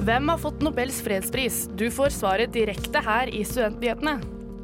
Hvem 0.00 0.30
har 0.32 0.38
fått 0.40 0.62
Nobels 0.64 1.02
fredspris? 1.04 1.66
Du 1.76 1.90
får 1.92 2.14
svaret 2.14 2.52
direkte 2.56 3.02
her 3.04 3.28
i 3.36 3.42
Studentnyhetene. 3.44 4.14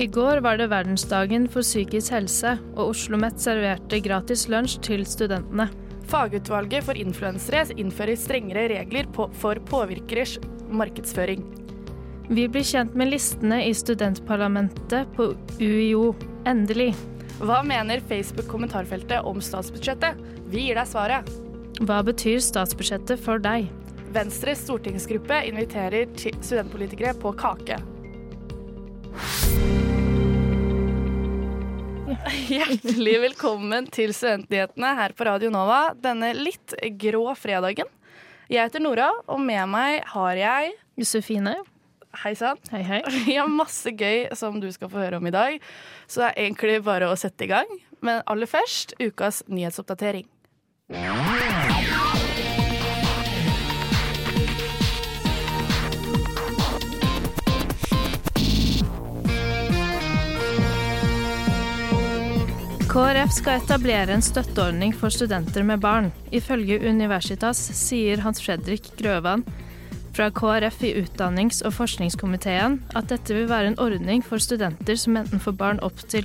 I 0.00 0.06
går 0.09 0.40
var 0.40 0.56
det 0.56 0.70
verdensdagen 0.72 1.45
for 1.52 1.60
psykisk 1.60 2.14
helse, 2.14 2.54
og 2.72 2.95
Oslo 2.95 3.18
OsloMet 3.18 3.42
serverte 3.45 4.00
gratis 4.00 4.46
lunsj 4.48 4.78
til 4.88 5.04
studentene. 5.04 5.68
Fagutvalget 6.09 6.88
for 6.88 6.96
influensere 6.96 7.66
innfører 7.76 8.16
strengere 8.16 8.64
regler 8.72 9.12
på, 9.12 9.28
for 9.36 9.60
påvirkeres 9.68 10.38
markedsføring. 10.72 11.45
Vi 12.32 12.48
blir 12.48 12.64
kjent 12.64 12.96
med 12.96 13.12
listene 13.12 13.60
i 13.68 13.76
studentparlamentet 13.76 15.12
på 15.18 15.34
UiO. 15.60 16.14
Endelig. 16.48 16.95
Hva 17.45 17.60
mener 17.60 18.00
Facebook-kommentarfeltet 18.09 19.20
om 19.28 19.45
statsbudsjettet? 19.45 20.16
Vi 20.48 20.70
gir 20.70 20.80
deg 20.80 20.88
svaret. 20.88 21.28
Hva 21.84 22.00
betyr 22.09 22.40
statsbudsjettet 22.40 23.20
for 23.20 23.37
deg? 23.37 23.68
Venstres 24.12 24.62
stortingsgruppe 24.65 25.42
inviterer 25.48 26.06
studentpolitikere 26.41 27.15
på 27.15 27.33
kake. 27.37 27.78
Hjertelig 32.46 33.15
velkommen 33.23 33.88
til 33.93 34.13
Studentnyhetene 34.15 34.93
her 34.98 35.15
på 35.16 35.26
Radio 35.26 35.51
Nova 35.52 35.80
denne 35.98 36.32
litt 36.38 36.74
grå 37.01 37.32
fredagen. 37.38 37.88
Jeg 38.46 38.68
heter 38.68 38.82
Nora, 38.85 39.09
og 39.26 39.40
med 39.43 39.66
meg 39.73 40.04
har 40.13 40.38
jeg 40.38 40.76
Josefine. 41.01 41.57
Hei 42.23 42.32
sann. 42.38 42.60
Hei, 42.70 42.82
hei. 42.87 43.01
Vi 43.26 43.37
har 43.37 43.51
masse 43.51 43.91
gøy 43.91 44.30
som 44.38 44.60
du 44.63 44.70
skal 44.73 44.91
få 44.93 45.02
høre 45.02 45.18
om 45.20 45.26
i 45.26 45.35
dag, 45.35 45.59
så 46.07 46.23
det 46.23 46.30
er 46.30 46.46
egentlig 46.46 46.79
bare 46.87 47.10
å 47.10 47.18
sette 47.18 47.48
i 47.48 47.51
gang. 47.51 47.68
Men 48.04 48.23
aller 48.30 48.48
først 48.48 48.95
ukas 49.02 49.43
nyhetsoppdatering. 49.51 50.29
KrF 62.96 63.28
skal 63.34 63.58
etablere 63.60 64.14
en 64.14 64.22
støtteordning 64.25 64.94
for 64.97 65.12
studenter 65.12 65.60
med 65.69 65.82
barn. 65.84 66.06
Ifølge 66.32 66.78
Universitas 66.80 67.58
sier 67.76 68.22
Hans 68.25 68.38
Fredrik 68.41 68.86
Grøvan 68.97 69.42
fra 70.16 70.30
KrF 70.32 70.78
i 70.88 70.94
utdannings- 71.02 71.60
og 71.60 71.74
forskningskomiteen 71.76 72.78
at 72.97 73.10
dette 73.10 73.36
vil 73.36 73.50
være 73.50 73.74
en 73.74 73.76
ordning 73.84 74.24
for 74.24 74.41
studenter 74.41 74.97
som 74.97 75.19
enten 75.20 75.42
får 75.44 75.58
barn 75.60 75.82
opptil 75.84 76.24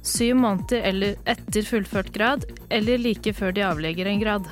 syv 0.00 0.40
måneder 0.40 0.88
eller 0.88 1.20
etter 1.28 1.68
fullført 1.68 2.08
grad, 2.16 2.48
eller 2.72 3.04
like 3.04 3.36
før 3.36 3.52
de 3.52 3.66
avlegger 3.68 4.08
en 4.08 4.24
grad. 4.24 4.48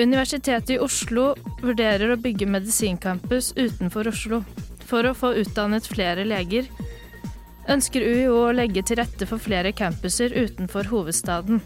Universitetet 0.00 0.78
i 0.78 0.80
Oslo 0.80 1.34
vurderer 1.60 2.08
å 2.08 2.20
bygge 2.24 2.48
medisincampus 2.48 3.52
utenfor 3.60 4.08
Oslo 4.14 4.40
for 4.88 5.04
å 5.04 5.12
få 5.12 5.36
utdannet 5.44 5.92
flere 5.92 6.24
leger 6.24 6.72
ønsker 7.70 8.04
UiO 8.04 8.36
å 8.46 8.54
legge 8.54 8.82
til 8.84 8.98
rette 9.00 9.26
for 9.28 9.40
flere 9.42 9.72
campuser 9.76 10.34
utenfor 10.34 10.90
hovedstaden. 10.90 11.62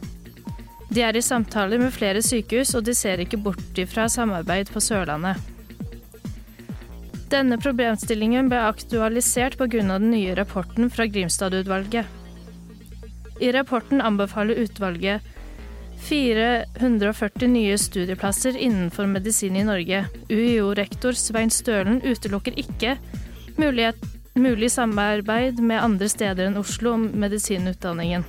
De 0.89 1.03
er 1.05 1.17
i 1.19 1.23
samtaler 1.25 1.81
med 1.83 1.92
flere 1.92 2.23
sykehus, 2.25 2.73
og 2.79 2.86
de 2.86 2.95
ser 2.97 3.20
ikke 3.20 3.41
bort 3.45 3.81
ifra 3.81 4.08
samarbeid 4.08 4.70
på 4.73 4.81
Sørlandet. 4.81 5.37
Denne 7.29 7.58
problemstillingen 7.61 8.48
ble 8.48 8.61
aktualisert 8.70 9.58
pga. 9.61 9.83
den 9.85 10.11
nye 10.11 10.35
rapporten 10.35 10.89
fra 10.91 11.05
Grimstad-utvalget. 11.05 12.07
I 13.41 13.53
rapporten 13.53 14.01
anbefaler 14.01 14.64
utvalget 14.64 15.20
440 16.08 17.48
nye 17.53 17.77
studieplasser 17.79 18.57
innenfor 18.57 19.07
medisin 19.07 19.57
i 19.57 19.64
Norge. 19.64 20.07
UiO-rektor 20.31 21.13
Svein 21.13 21.51
Stølen 21.51 22.01
utelukker 22.01 22.57
ikke 22.57 22.97
mulighet 23.58 24.01
mulig 24.43 24.71
samarbeid 24.73 25.61
med 25.61 25.83
andre 25.83 26.09
steder 26.09 26.49
enn 26.49 26.59
Oslo 26.61 26.93
om 26.97 27.07
medisinutdanningen, 27.19 28.25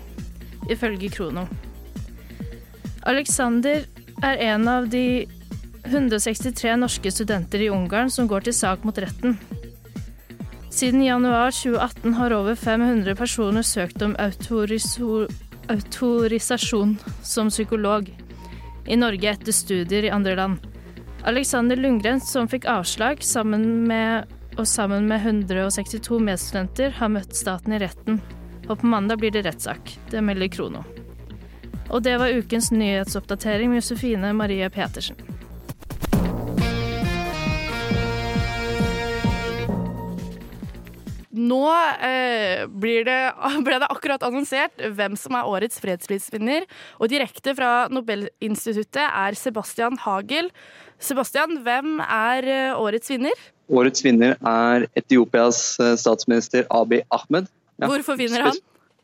ifølge 0.70 1.10
Krono. 1.14 1.48
Alexander 3.10 3.86
er 4.24 4.42
en 4.50 4.68
av 4.68 4.90
de 4.92 5.26
163 5.86 6.76
norske 6.78 7.12
studenter 7.12 7.62
i 7.64 7.70
Ungarn 7.74 8.12
som 8.12 8.28
går 8.28 8.42
til 8.48 8.54
sak 8.54 8.84
mot 8.86 8.98
retten. 9.00 9.38
Siden 10.70 11.04
januar 11.04 11.52
2018 11.52 12.14
har 12.14 12.34
over 12.36 12.56
500 12.56 13.16
personer 13.16 13.62
søkt 13.66 14.02
om 14.06 14.16
autorisasjon 15.70 16.98
som 17.24 17.50
psykolog 17.50 18.10
i 18.88 18.96
Norge 18.96 19.30
etter 19.32 19.52
studier 19.52 20.04
i 20.06 20.14
andre 20.14 20.36
land. 20.36 20.58
Alexander 21.28 21.76
Lundgren, 21.76 22.22
som 22.22 22.48
fikk 22.48 22.66
avslag 22.70 23.24
sammen 23.24 23.88
med 23.90 24.39
og 24.60 24.68
sammen 24.68 25.06
med 25.08 25.24
162 25.24 26.18
medstudenter 26.20 26.92
har 26.98 27.12
møtt 27.14 27.32
staten 27.38 27.72
i 27.72 27.80
retten. 27.80 28.18
Og 28.68 28.82
på 28.82 28.88
mandag 28.92 29.22
blir 29.22 29.32
det 29.32 29.46
rettssak. 29.46 29.94
Det 30.12 30.20
melder 30.20 30.50
Krono. 30.52 30.82
Og 31.90 32.04
det 32.04 32.18
var 32.20 32.34
ukens 32.36 32.68
nyhetsoppdatering 32.76 33.72
med 33.72 33.80
Josefine 33.80 34.34
Marie 34.36 34.68
Petersen. 34.70 35.16
Nå 41.40 41.62
eh, 42.04 42.66
det, 42.68 43.16
ble 43.66 43.78
det 43.80 43.88
akkurat 43.88 44.26
annonsert 44.28 44.76
hvem 44.98 45.16
som 45.18 45.38
er 45.40 45.48
årets 45.48 45.80
fredsprisvinner. 45.80 46.68
Og 47.00 47.14
direkte 47.14 47.56
fra 47.56 47.88
Nobelinstituttet 47.94 49.06
er 49.08 49.40
Sebastian 49.40 49.96
Hagel. 50.04 50.52
Sebastian, 51.00 51.62
hvem 51.64 52.04
er 52.04 52.52
eh, 52.52 52.76
årets 52.76 53.16
vinner? 53.16 53.48
Årets 53.70 54.02
vinner 54.06 54.36
er 54.46 54.88
Etiopias 54.98 55.62
eh, 55.82 55.94
statsminister 56.00 56.66
Abiy 56.74 57.04
Ahmed. 57.14 57.50
Ja. 57.78 57.90
Hvorfor 57.90 58.18
vinner 58.20 58.48
han? 58.50 58.58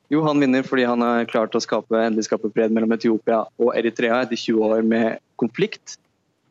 Jo, 0.09 0.21
Han 0.25 0.41
vinner 0.41 0.65
fordi 0.65 0.85
han 0.85 1.01
har 1.01 1.25
klart 1.29 1.55
å 1.57 1.61
skape, 1.61 1.97
endelig 1.97 2.27
skape 2.27 2.51
fred 2.53 2.73
mellom 2.73 2.93
Etiopia 2.93 3.43
og 3.57 3.71
Eritrea 3.77 4.21
etter 4.25 4.37
20 4.37 4.73
år 4.75 4.83
med 4.85 5.21
konflikt. 5.41 5.97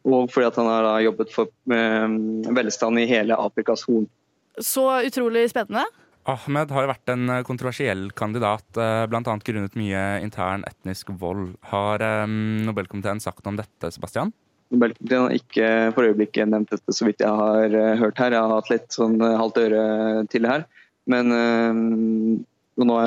Og 0.05 0.31
fordi 0.33 0.51
han 0.59 0.71
har 0.71 1.05
jobbet 1.05 1.31
for 1.33 1.51
um, 1.71 2.17
velstand 2.55 3.01
i 3.01 3.07
hele 3.09 3.39
Afrikas 3.39 3.87
Horn. 3.87 4.09
Så 4.59 4.85
utrolig 5.07 5.47
spennende. 5.53 5.87
Ahmed 6.29 6.73
har 6.75 6.89
vært 6.89 7.13
en 7.13 7.31
eh, 7.31 7.43
kontroversiell 7.47 8.09
kandidat, 8.17 8.67
bl.a. 8.75 9.37
grunnet 9.47 9.79
mye 9.79 10.05
intern 10.25 10.65
etnisk 10.69 11.13
vold. 11.21 11.55
Har 11.71 12.05
Nobelkomiteen 12.27 13.23
sagt 13.23 13.47
om 13.47 13.59
dette, 13.61 13.91
Sebastian? 13.95 14.33
Nobelkomiteen 14.73 15.27
har 15.27 15.37
ikke 15.37 15.69
for 15.95 16.09
øyeblikket 16.09 16.51
nevnt 16.51 16.73
dette, 16.73 16.95
så 16.95 17.07
vidt 17.07 17.23
jeg 17.23 17.31
har 17.31 17.77
uh, 17.77 17.93
hørt 18.01 18.19
her. 18.21 18.35
Jeg 18.35 18.41
har 18.41 18.57
hatt 18.57 18.73
litt 18.73 18.89
sånn 18.95 19.19
uh, 19.23 19.37
halvt 19.41 19.61
øre 19.67 19.85
til 20.33 20.47
det 20.47 20.51
her. 20.51 20.67
Men 21.11 21.35
uh, 21.35 21.83
nå, 22.85 22.99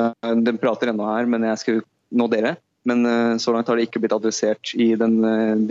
Den 0.46 0.60
prater 0.62 0.92
ennå 0.92 1.08
her, 1.10 1.28
men 1.30 1.46
jeg 1.48 1.62
skal 1.64 1.82
nå 2.14 2.28
dere. 2.32 2.56
Men 2.88 3.02
så 3.42 3.52
langt 3.52 3.68
har 3.68 3.76
det 3.76 3.88
ikke 3.88 4.00
blitt 4.00 4.14
adressert 4.14 4.70
i 4.80 4.94
den 4.96 5.18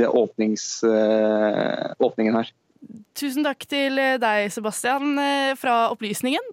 åpnings, 0.05 0.83
åpningen 0.85 2.35
her. 2.35 2.51
Tusen 3.17 3.47
takk 3.47 3.65
til 3.65 3.97
deg, 4.21 4.51
Sebastian, 4.53 5.15
fra 5.57 5.79
Opplysningen. 5.95 6.51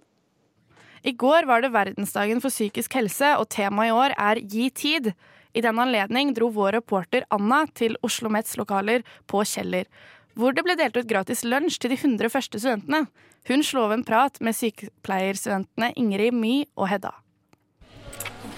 I 1.05 1.13
går 1.13 1.45
var 1.45 1.61
det 1.61 1.69
verdensdagen 1.75 2.41
for 2.41 2.49
psykisk 2.49 2.97
helse, 2.97 3.35
og 3.37 3.45
temaet 3.53 3.91
i 3.91 3.93
år 3.93 4.15
er 4.17 4.41
Gi 4.41 4.71
tid. 4.73 5.11
I 5.55 5.61
den 5.61 5.79
anledning 5.79 6.33
dro 6.35 6.49
vår 6.51 6.75
reporter 6.75 7.23
Anna 7.31 7.61
til 7.79 7.95
Oslo 8.03 8.27
Mets 8.29 8.57
lokaler 8.59 9.05
på 9.31 9.39
Kjeller, 9.47 9.87
hvor 10.35 10.51
det 10.51 10.65
ble 10.67 10.75
delt 10.75 10.97
ut 10.99 11.07
gratis 11.07 11.45
lunsj 11.47 11.77
til 11.79 11.93
de 11.93 11.97
100 12.01 12.31
første 12.33 12.59
studentene. 12.59 13.05
Hun 13.47 13.63
slo 13.63 13.85
av 13.87 13.93
en 13.95 14.03
prat 14.03 14.41
med 14.43 14.57
sykepleierstudentene 14.57 15.93
Ingrid 15.95 16.35
My 16.35 16.57
og 16.75 16.89
Hedda. 16.91 17.13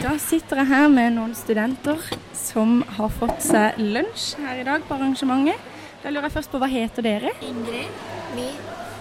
Da 0.02 0.16
sitter 0.22 0.64
jeg 0.64 0.72
her 0.72 0.90
med 0.90 1.14
noen 1.20 1.38
studenter 1.38 2.02
som 2.34 2.80
har 2.98 3.14
fått 3.14 3.46
seg 3.46 3.78
lunsj 3.78 4.42
her 4.42 4.64
i 4.64 4.66
dag 4.66 4.86
på 4.90 4.98
arrangementet. 4.98 5.74
Da 6.02 6.10
lurer 6.10 6.32
jeg 6.32 6.38
først 6.40 6.54
på 6.54 6.62
hva 6.62 6.70
heter 6.72 7.06
dere? 7.06 7.34
Ingrid, 7.46 8.06
My 8.34 8.48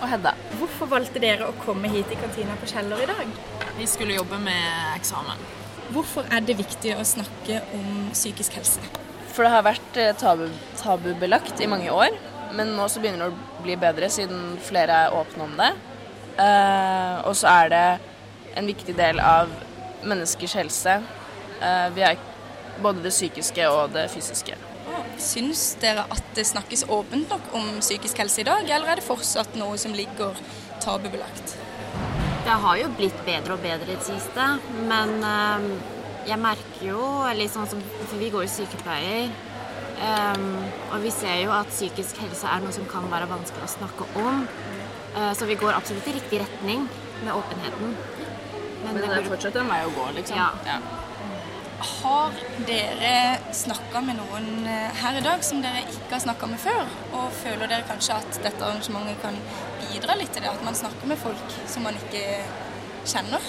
og 0.03 0.11
Hedda. 0.13 0.35
Hvorfor 0.61 0.93
valgte 0.93 1.23
dere 1.23 1.49
å 1.49 1.57
komme 1.65 1.89
hit 1.93 2.13
i 2.13 2.21
kantina 2.21 2.61
på 2.61 2.69
Kjeller 2.69 3.07
i 3.07 3.09
dag? 3.09 3.39
Vi 3.81 3.89
skulle 3.89 4.19
jobbe 4.21 4.41
med 4.45 4.99
eksamen. 4.99 5.65
Hvorfor 5.95 6.27
er 6.35 6.43
det 6.43 6.57
viktig 6.59 6.97
å 6.99 7.05
snakke 7.07 7.61
om 7.77 8.09
psykisk 8.11 8.57
helse? 8.59 8.83
For 9.31 9.45
det 9.45 9.53
har 9.53 9.67
vært 9.67 9.99
eh, 10.01 10.15
tabu, 10.19 10.49
tabubelagt 10.81 11.61
i 11.63 11.69
mange 11.71 11.93
år, 11.93 12.17
men 12.57 12.73
nå 12.75 12.89
så 12.91 13.03
begynner 13.03 13.29
det 13.29 13.37
å 13.37 13.63
bli 13.63 13.77
bedre 13.79 14.09
siden 14.11 14.57
flere 14.67 15.05
er 15.07 15.15
åpne 15.15 15.47
om 15.47 15.55
det. 15.61 15.71
Eh, 16.43 17.27
og 17.29 17.37
så 17.39 17.53
er 17.53 17.71
det 17.73 17.85
en 18.59 18.71
viktig 18.71 18.97
del 18.99 19.21
av 19.23 19.53
menneskers 20.07 20.57
helse. 20.59 20.97
Eh, 21.61 21.87
vi 21.95 22.07
er 22.09 22.19
både 22.83 23.05
det 23.05 23.15
psykiske 23.15 23.69
og 23.71 23.95
det 23.95 24.09
fysiske. 24.13 24.59
Syns 25.23 25.69
dere 25.81 26.05
at 26.13 26.35
det 26.37 26.45
snakkes 26.49 26.87
åpent 26.93 27.31
nok 27.33 27.55
om 27.57 27.79
psykisk 27.79 28.19
helse 28.25 28.43
i 28.43 28.49
dag, 28.49 28.67
eller 28.67 28.91
er 28.91 29.01
det 29.01 29.07
fortsatt 29.07 29.55
noe 29.61 29.79
som 29.81 29.95
ligger 29.97 30.37
tabubelagt? 30.83 31.57
Det 32.47 32.55
har 32.63 32.77
jo 32.79 32.89
blitt 32.95 33.17
bedre 33.27 33.57
og 33.57 33.63
bedre 33.65 33.91
i 33.91 33.97
det 33.97 34.05
siste, 34.07 34.45
men 34.87 35.17
eh, 35.27 35.65
jeg 36.31 36.39
merker 36.39 36.85
jo 36.93 37.01
litt 37.35 37.51
sånn 37.55 37.67
som 37.71 37.81
For 38.07 38.21
vi 38.21 38.29
går 38.31 38.47
jo 38.47 38.53
sykepleier, 38.53 39.33
eh, 40.07 40.45
og 40.93 41.01
vi 41.03 41.11
ser 41.15 41.41
jo 41.43 41.51
at 41.57 41.73
psykisk 41.75 42.21
helse 42.23 42.47
er 42.47 42.63
noe 42.63 42.75
som 42.77 42.87
kan 42.91 43.09
være 43.11 43.27
vanskelig 43.33 43.67
å 43.67 43.73
snakke 43.75 44.07
om. 44.23 44.45
Eh, 45.17 45.33
så 45.35 45.49
vi 45.51 45.59
går 45.59 45.75
absolutt 45.75 46.07
i 46.07 46.15
riktig 46.21 46.41
retning 46.45 46.87
med 47.25 47.35
åpenheten. 47.35 47.97
Men 48.85 48.95
det 49.01 49.09
er 49.09 49.17
burde- 49.17 49.31
fortsatt 49.33 49.59
en 49.65 49.73
vei 49.75 49.81
å 49.83 49.91
gå, 49.97 50.07
liksom. 50.21 50.37
Ja. 50.39 50.79
Har 51.77 52.33
dere 52.65 53.39
snakka 53.53 54.01
med 54.05 54.17
noen 54.17 54.65
eh, 54.65 55.01
her 55.03 55.19
i 55.19 55.25
dag 55.25 55.43
som 55.45 55.61
dere 55.61 55.83
ikke 55.85 56.15
har 56.15 56.23
snakka 56.25 56.49
med 56.49 56.61
før? 56.63 56.89
Og 57.19 57.35
føler 57.43 57.69
dere 57.69 57.85
kanskje 57.89 58.17
at 58.17 58.39
dette 58.41 58.65
arrangementet 58.65 59.21
kan 59.21 59.37
bidra 59.83 60.17
litt 60.17 60.33
til 60.33 60.47
det? 60.47 60.55
At 60.55 60.65
man 60.65 60.79
snakker 60.79 61.11
med 61.11 61.21
folk 61.21 61.57
som 61.69 61.85
man 61.85 61.99
ikke 62.01 62.25
kjenner? 63.07 63.45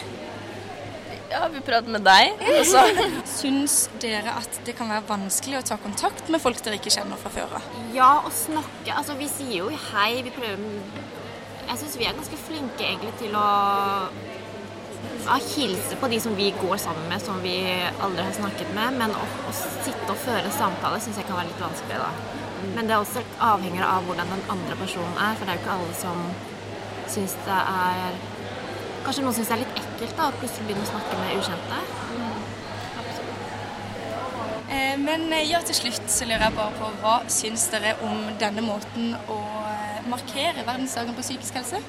Ja, 1.32 1.48
vi 1.52 1.60
prater 1.64 1.92
med 1.92 2.04
deg. 2.08 2.40
også. 2.60 2.84
Syns 3.40 3.78
dere 4.04 4.36
at 4.40 4.60
det 4.68 4.76
kan 4.78 4.92
være 4.92 5.08
vanskelig 5.08 5.62
å 5.62 5.66
ta 5.72 5.80
kontakt 5.84 6.28
med 6.32 6.44
folk 6.44 6.60
dere 6.64 6.80
ikke 6.80 6.94
kjenner 6.94 7.20
fra 7.20 7.32
før 7.32 7.58
av? 7.60 7.72
Ja, 7.96 8.12
å 8.28 8.32
snakke 8.32 8.96
Altså, 8.96 9.16
vi 9.20 9.28
sier 9.32 9.62
jo 9.64 9.72
hei, 9.92 10.22
vi 10.24 10.36
prøver 10.36 10.64
Jeg 11.68 11.80
syns 11.82 11.98
vi 12.00 12.08
er 12.08 12.16
ganske 12.16 12.40
flinke 12.48 12.84
egentlig 12.84 13.16
til 13.20 13.36
å 13.36 13.48
ja, 15.28 15.38
hilse 15.56 15.98
på 16.00 16.10
de 16.12 16.20
som 16.24 16.36
vi 16.38 16.50
går 16.62 16.78
sammen 16.82 17.08
med, 17.12 17.22
som 17.22 17.40
vi 17.44 17.58
aldri 18.04 18.26
har 18.26 18.36
snakket 18.38 18.74
med. 18.78 19.00
Men 19.02 19.16
å, 19.16 19.26
å 19.50 19.56
sitte 19.58 20.10
og 20.14 20.20
føre 20.24 20.52
samtale 20.56 21.02
syns 21.04 21.20
jeg 21.22 21.30
kan 21.30 21.40
være 21.40 21.52
litt 21.52 21.64
vanskelig, 21.64 22.02
da. 22.04 22.12
Men 22.76 22.88
det 22.88 22.96
er 22.96 23.04
også 23.04 23.22
avhenger 23.44 23.86
av 23.86 24.08
hvordan 24.08 24.32
den 24.34 24.48
andre 24.54 24.78
personen 24.80 25.20
er, 25.22 25.36
for 25.38 25.46
det 25.46 25.54
er 25.54 25.60
jo 25.60 25.66
ikke 25.66 25.78
alle 25.78 25.98
som 26.00 26.24
syns 27.08 27.38
det 27.46 27.62
er 27.62 28.26
Kanskje 29.08 29.24
noen 29.24 29.36
syns 29.38 29.48
det 29.48 29.54
er 29.56 29.62
litt 29.62 29.78
ekkelt 29.80 30.18
da, 30.18 30.26
å 30.28 30.36
plutselig 30.36 30.66
begynne 30.68 30.84
å 30.84 30.90
snakke 30.90 31.20
med 31.22 31.38
ukjente. 31.40 31.78
Eh, 34.68 34.98
Men 35.00 35.32
eh, 35.32 35.46
ja, 35.48 35.62
til 35.64 35.78
slutt 35.78 36.12
så 36.12 36.28
lurer 36.28 36.44
jeg 36.50 36.58
bare 36.58 36.76
på 36.76 36.92
hva 37.00 37.16
syns 37.32 37.70
dere 37.72 37.96
om 38.04 38.26
denne 38.42 38.66
måten 38.66 39.14
å 39.32 39.40
eh, 39.72 40.02
markere 40.12 40.68
verdensdagen 40.68 41.16
på 41.16 41.24
psykisk 41.24 41.62
helse? 41.62 41.80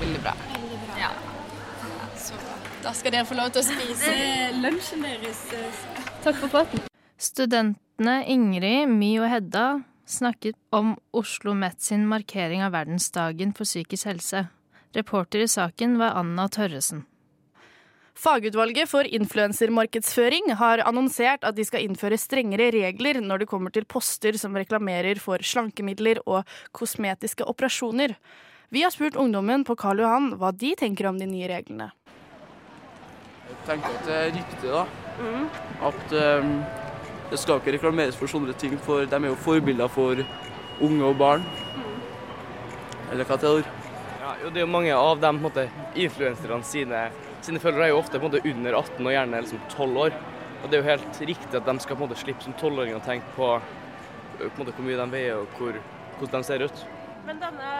Veldig 0.00 0.22
bra. 0.24 0.38
Veldig 0.54 0.80
bra. 0.86 0.94
bra. 0.94 1.27
Da 2.82 2.92
skal 2.94 3.12
dere 3.12 3.26
få 3.26 3.34
lov 3.34 3.50
til 3.54 3.64
å 3.64 3.66
spise 3.66 4.12
lunsjen 4.62 5.02
deres. 5.02 5.40
Takk 6.22 6.38
for 6.38 6.52
praten. 6.52 6.84
Studentene 7.18 8.20
Ingrid, 8.30 8.86
My 8.92 9.10
og 9.18 9.30
Hedda 9.32 9.66
snakket 10.08 10.54
om 10.70 10.94
Oslo 11.10 11.56
Met 11.58 11.82
sin 11.82 12.06
markering 12.08 12.62
av 12.62 12.76
verdensdagen 12.76 13.50
for 13.56 13.66
psykisk 13.66 14.06
helse. 14.12 14.46
Reporter 14.94 15.42
i 15.42 15.50
saken 15.50 15.98
var 15.98 16.14
Anna 16.20 16.46
Tørresen. 16.48 17.02
Fagutvalget 18.18 18.90
for 18.90 19.06
influensermarkedsføring 19.06 20.54
har 20.58 20.82
annonsert 20.86 21.44
at 21.46 21.54
de 21.54 21.66
skal 21.66 21.84
innføre 21.86 22.18
strengere 22.18 22.72
regler 22.74 23.20
når 23.22 23.44
det 23.44 23.50
kommer 23.50 23.74
til 23.74 23.86
poster 23.86 24.38
som 24.40 24.56
reklamerer 24.58 25.20
for 25.22 25.38
slankemidler 25.38 26.18
og 26.26 26.46
kosmetiske 26.74 27.46
operasjoner. 27.46 28.16
Vi 28.74 28.82
har 28.82 28.90
spurt 28.94 29.18
ungdommen 29.18 29.62
på 29.66 29.78
Karl 29.78 30.02
Johan 30.02 30.32
hva 30.40 30.50
de 30.50 30.74
tenker 30.78 31.06
om 31.10 31.20
de 31.20 31.30
nye 31.30 31.50
reglene. 31.50 31.92
Tenker 33.68 33.96
at 33.98 34.06
det 34.08 34.16
er 34.16 34.30
riktig, 34.32 34.70
da. 34.72 34.84
At 35.84 36.14
um, 36.40 36.52
det 37.28 37.40
skal 37.40 37.60
ikke 37.60 37.74
reklameres 37.76 38.16
for 38.16 38.30
sånne 38.30 38.54
ting, 38.56 38.78
for 38.80 39.04
de 39.04 39.18
er 39.18 39.28
jo 39.28 39.36
forbilder 39.44 39.90
for 39.92 40.22
unge 40.84 41.04
og 41.04 41.18
barn. 41.20 41.44
Eller 43.12 43.28
hva 43.28 43.36
til 43.40 43.60
ord? 43.60 43.68
Ja, 44.22 44.34
jo, 44.42 44.52
det 44.52 44.62
er 44.62 44.66
jo 44.66 44.72
mange 44.72 44.94
av 44.96 45.20
de 45.20 45.32
måte, 45.36 45.66
influenserne 45.96 46.64
sine, 46.64 47.06
sine 47.44 47.60
følgere 47.60 47.88
er 47.88 47.92
jo 47.92 48.00
ofte 48.00 48.20
på 48.20 48.28
en 48.28 48.32
måte 48.32 48.44
under 48.48 48.80
18 48.80 49.04
og 49.04 49.14
gjerne 49.14 49.44
liksom 49.44 49.62
12 49.68 50.02
år. 50.06 50.18
Og 50.58 50.68
det 50.68 50.78
er 50.78 50.82
jo 50.82 50.90
helt 50.90 51.20
riktig 51.30 51.60
at 51.60 51.68
de 51.68 51.76
skal 51.84 51.96
på 51.96 52.02
en 52.02 52.08
måte 52.08 52.20
slippe 52.20 52.44
som 52.44 52.56
12-åringer 52.56 52.98
å 52.98 53.04
tenke 53.04 53.36
på, 53.36 53.50
på 54.38 54.48
en 54.48 54.58
måte, 54.58 54.74
hvor 54.74 54.86
mye 54.86 54.98
de 54.98 55.10
veier 55.12 55.42
og 55.42 55.60
hvor, 55.60 55.76
hvordan 56.18 56.44
de 56.44 56.48
ser 56.48 56.64
ut. 56.64 56.84
Men 57.28 57.40
denne 57.42 57.72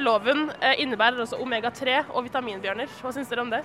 loven 0.00 0.46
eh, 0.56 0.78
innebærer 0.80 1.20
også 1.26 1.38
omega-3 1.44 2.06
og 2.08 2.24
vitaminbjørner. 2.24 2.88
Hva 3.02 3.12
syns 3.12 3.28
dere 3.28 3.44
om 3.44 3.52
det? 3.52 3.60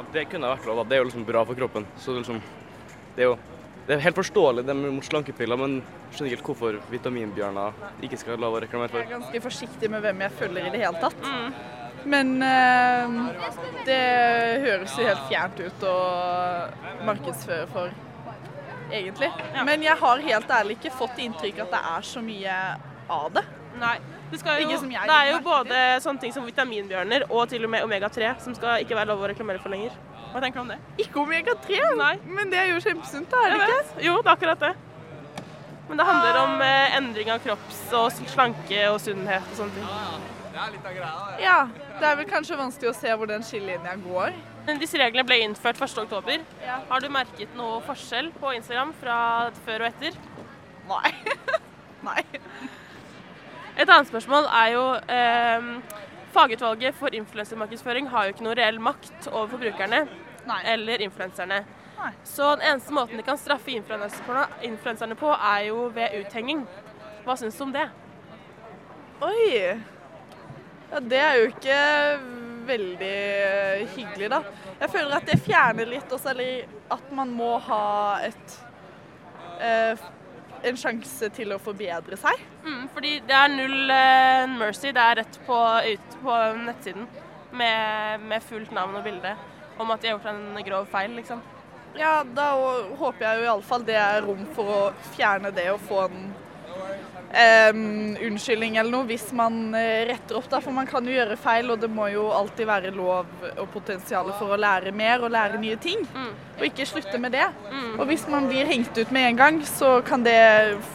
Ja, 0.00 0.06
det 0.14 0.28
kunne 0.32 0.48
vært 0.48 0.64
lov, 0.64 0.78
da. 0.80 0.84
Det 0.88 0.96
er 0.96 1.02
jo 1.02 1.08
liksom 1.10 1.24
bra 1.28 1.40
for 1.44 1.58
kroppen. 1.58 1.84
Så 2.00 2.14
det 2.14 2.22
liksom, 2.22 2.38
det 3.16 3.24
er 3.26 3.28
jo 3.34 3.38
det 3.86 3.96
er 3.96 4.02
helt 4.04 4.16
forståelig 4.20 4.62
det 4.64 4.74
med 4.76 4.92
mot 4.94 5.04
slankepiller, 5.04 5.58
men 5.58 5.80
skjønner 6.12 6.30
ikke 6.30 6.36
helt 6.36 6.46
hvorfor 6.46 6.76
vitaminbjørner 6.92 8.04
ikke 8.06 8.18
skal 8.20 8.38
la 8.38 8.50
å 8.52 8.60
reklamere 8.62 9.00
Jeg 9.00 9.08
er 9.08 9.16
ganske 9.16 9.40
forsiktig 9.42 9.90
med 9.90 10.04
hvem 10.04 10.20
jeg 10.22 10.34
følger 10.38 10.68
i 10.68 10.70
det 10.70 10.82
hele 10.84 11.00
tatt. 11.02 11.26
Men 12.08 12.30
eh, 12.46 13.16
det 13.88 14.04
høres 14.62 14.94
jo 14.94 15.08
helt 15.08 15.26
fjernt 15.26 15.60
ut 15.64 15.84
å 15.90 15.96
markedsføre 17.08 17.66
for, 17.72 17.90
egentlig. 18.92 19.32
Men 19.66 19.84
jeg 19.84 19.98
har 20.04 20.24
helt 20.28 20.54
ærlig 20.60 20.78
ikke 20.78 20.94
fått 21.02 21.20
inntrykk 21.26 21.64
at 21.66 21.74
det 21.74 21.82
er 21.90 22.08
så 22.12 22.24
mye 22.24 22.56
av 23.10 23.28
det. 23.36 23.44
Nei. 23.82 23.96
Det, 24.30 24.38
skal 24.38 24.60
jo, 24.62 24.76
som 24.78 24.92
jeg 24.94 25.08
det 25.10 25.16
er 25.16 25.32
jo 25.32 25.40
både 25.42 25.78
sånne 26.04 26.22
ting 26.22 26.34
som 26.34 26.44
vitaminbjørner 26.46 27.26
og 27.28 27.48
til 27.50 27.66
og 27.66 27.72
med 27.72 27.86
omega-3 27.86 28.34
som 28.44 28.54
skal 28.54 28.84
ikke 28.84 28.94
være 28.98 29.10
lov 29.10 29.24
å 29.24 29.30
reklamere 29.32 29.62
for 29.62 29.74
lenger. 29.74 29.96
Hva 30.30 30.42
tenker 30.44 30.60
du 30.60 30.62
om 30.62 30.70
det? 30.70 30.78
Ikke 31.02 31.24
omega-3, 31.24 31.80
Nei. 31.98 32.12
men 32.30 32.52
det 32.52 32.60
er 32.60 32.70
jo 32.70 32.78
kjempesunt, 32.84 33.26
da, 33.32 33.42
er 33.42 33.56
det 33.56 33.58
ikke? 33.64 33.78
vet. 33.80 34.04
Jo, 34.06 34.16
det 34.20 34.30
er 34.30 34.36
akkurat 34.36 34.64
det. 34.68 34.72
Men 35.88 35.98
det 35.98 36.06
handler 36.06 36.36
om 36.44 36.60
eh, 36.62 36.96
endring 37.00 37.32
av 37.34 37.40
kropps- 37.42 37.94
og 37.98 38.12
slanke 38.30 38.84
og 38.92 39.00
sunnhet 39.02 39.48
og 39.50 39.56
sånne 39.58 39.74
ting. 39.74 39.88
Ja, 41.42 41.56
det 41.98 42.06
er 42.06 42.16
vel 42.20 42.28
kanskje 42.30 42.58
vanskelig 42.60 42.92
å 42.92 42.94
se 42.94 43.14
hvor 43.18 43.30
den 43.30 43.42
skillelinja 43.46 43.96
går. 44.04 44.38
Disse 44.78 45.00
reglene 45.00 45.26
ble 45.26 45.40
innført 45.42 45.80
1.10. 45.82 46.44
Har 46.90 47.02
du 47.02 47.08
merket 47.10 47.56
noe 47.58 47.80
forskjell 47.86 48.30
på 48.38 48.52
Instagram 48.58 48.92
fra 49.00 49.16
før 49.64 49.86
og 49.86 49.90
etter? 49.90 50.18
Nei. 50.90 51.10
Nei. 52.08 52.22
Et 53.80 53.88
annet 53.88 54.08
spørsmål 54.10 54.44
er 54.52 54.72
jo 54.74 54.82
eh, 55.08 55.68
Fagutvalget 56.34 56.94
for 56.94 57.14
influensermarkedsføring 57.16 58.10
har 58.12 58.26
jo 58.26 58.34
ikke 58.34 58.44
noe 58.44 58.56
reell 58.58 58.80
makt 58.82 59.30
over 59.30 59.48
forbrukerne 59.54 60.02
eller 60.68 61.00
influenserne. 61.02 61.62
Nei. 61.96 62.10
Så 62.24 62.50
den 62.58 62.66
eneste 62.68 62.92
måten 62.94 63.16
de 63.16 63.24
kan 63.24 63.38
straffe 63.40 63.72
influenserne 63.72 65.16
på, 65.18 65.32
er 65.32 65.64
jo 65.70 65.88
ved 65.94 66.14
uthenging. 66.20 66.62
Hva 67.24 67.36
syns 67.40 67.58
du 67.58 67.64
om 67.66 67.72
det? 67.74 67.86
Oi. 69.24 69.48
Ja, 70.90 71.00
det 71.00 71.24
er 71.24 71.40
jo 71.40 71.50
ikke 71.50 71.80
veldig 72.70 73.16
hyggelig, 73.96 74.30
da. 74.32 74.40
Jeg 74.80 74.92
føler 74.94 75.18
at 75.18 75.28
det 75.28 75.40
fjerner 75.44 75.90
litt 75.90 76.12
også, 76.12 76.32
eller 76.34 76.94
at 76.96 77.12
man 77.16 77.32
må 77.36 77.52
ha 77.66 77.84
et 78.28 78.56
eh, 79.60 80.08
en 80.66 80.78
sjanse 80.78 81.30
til 81.36 81.54
å 81.54 81.60
forbedre 81.62 82.18
seg. 82.20 82.42
Mm, 82.64 82.82
fordi 82.94 83.14
det 83.28 83.36
er 83.36 83.52
null 83.52 83.94
eh, 83.94 84.58
mercy. 84.58 84.90
Det 84.96 85.04
er 85.04 85.20
rett 85.22 85.40
på, 85.46 85.56
ut 85.86 86.18
på 86.24 86.36
nettsiden 86.66 87.08
med, 87.56 88.26
med 88.30 88.44
fullt 88.46 88.74
navn 88.74 88.98
og 89.00 89.06
bilde 89.06 89.34
om 89.80 89.90
at 89.94 90.02
de 90.02 90.10
har 90.10 90.18
gjort 90.18 90.28
en 90.30 90.60
grov 90.66 90.86
feil, 90.92 91.14
liksom. 91.16 91.40
Ja, 91.98 92.20
da 92.22 92.52
håper 93.00 93.24
jeg 93.24 93.40
jo 93.40 93.46
iallfall 93.48 93.84
det 93.86 93.96
er 93.98 94.20
rom 94.22 94.44
for 94.54 94.70
å 94.70 94.80
fjerne 95.16 95.50
det 95.54 95.66
og 95.72 95.80
få 95.88 96.04
en 96.06 96.28
em, 97.30 98.16
unnskyldning 98.26 98.76
eller 98.80 98.90
noe 98.90 99.06
hvis 99.08 99.28
man 99.36 99.74
eh, 99.78 100.06
retter 100.10 100.38
opp, 100.38 100.48
da. 100.50 100.60
For 100.64 100.74
man 100.74 100.88
kan 100.90 101.06
jo 101.06 101.14
gjøre 101.14 101.36
feil, 101.40 101.70
og 101.70 101.80
det 101.82 101.90
må 101.92 102.08
jo 102.12 102.28
alltid 102.34 102.68
være 102.70 102.92
lov 102.96 103.30
og 103.52 103.70
potensial 103.74 104.32
for 104.38 104.54
å 104.54 104.58
lære 104.60 104.92
mer 104.96 105.22
og 105.24 105.32
lære 105.34 105.60
nye 105.62 105.78
ting. 105.80 106.02
Og 106.58 106.66
ikke 106.68 106.88
slutte 106.88 107.20
med 107.22 107.32
det. 107.36 107.46
Og 107.96 108.04
hvis 108.10 108.26
man 108.28 108.48
blir 108.50 108.68
hengt 108.68 108.96
ut 108.98 109.14
med 109.14 109.30
en 109.30 109.40
gang, 109.40 109.62
så 109.66 110.00
kan 110.06 110.26
det 110.26 110.36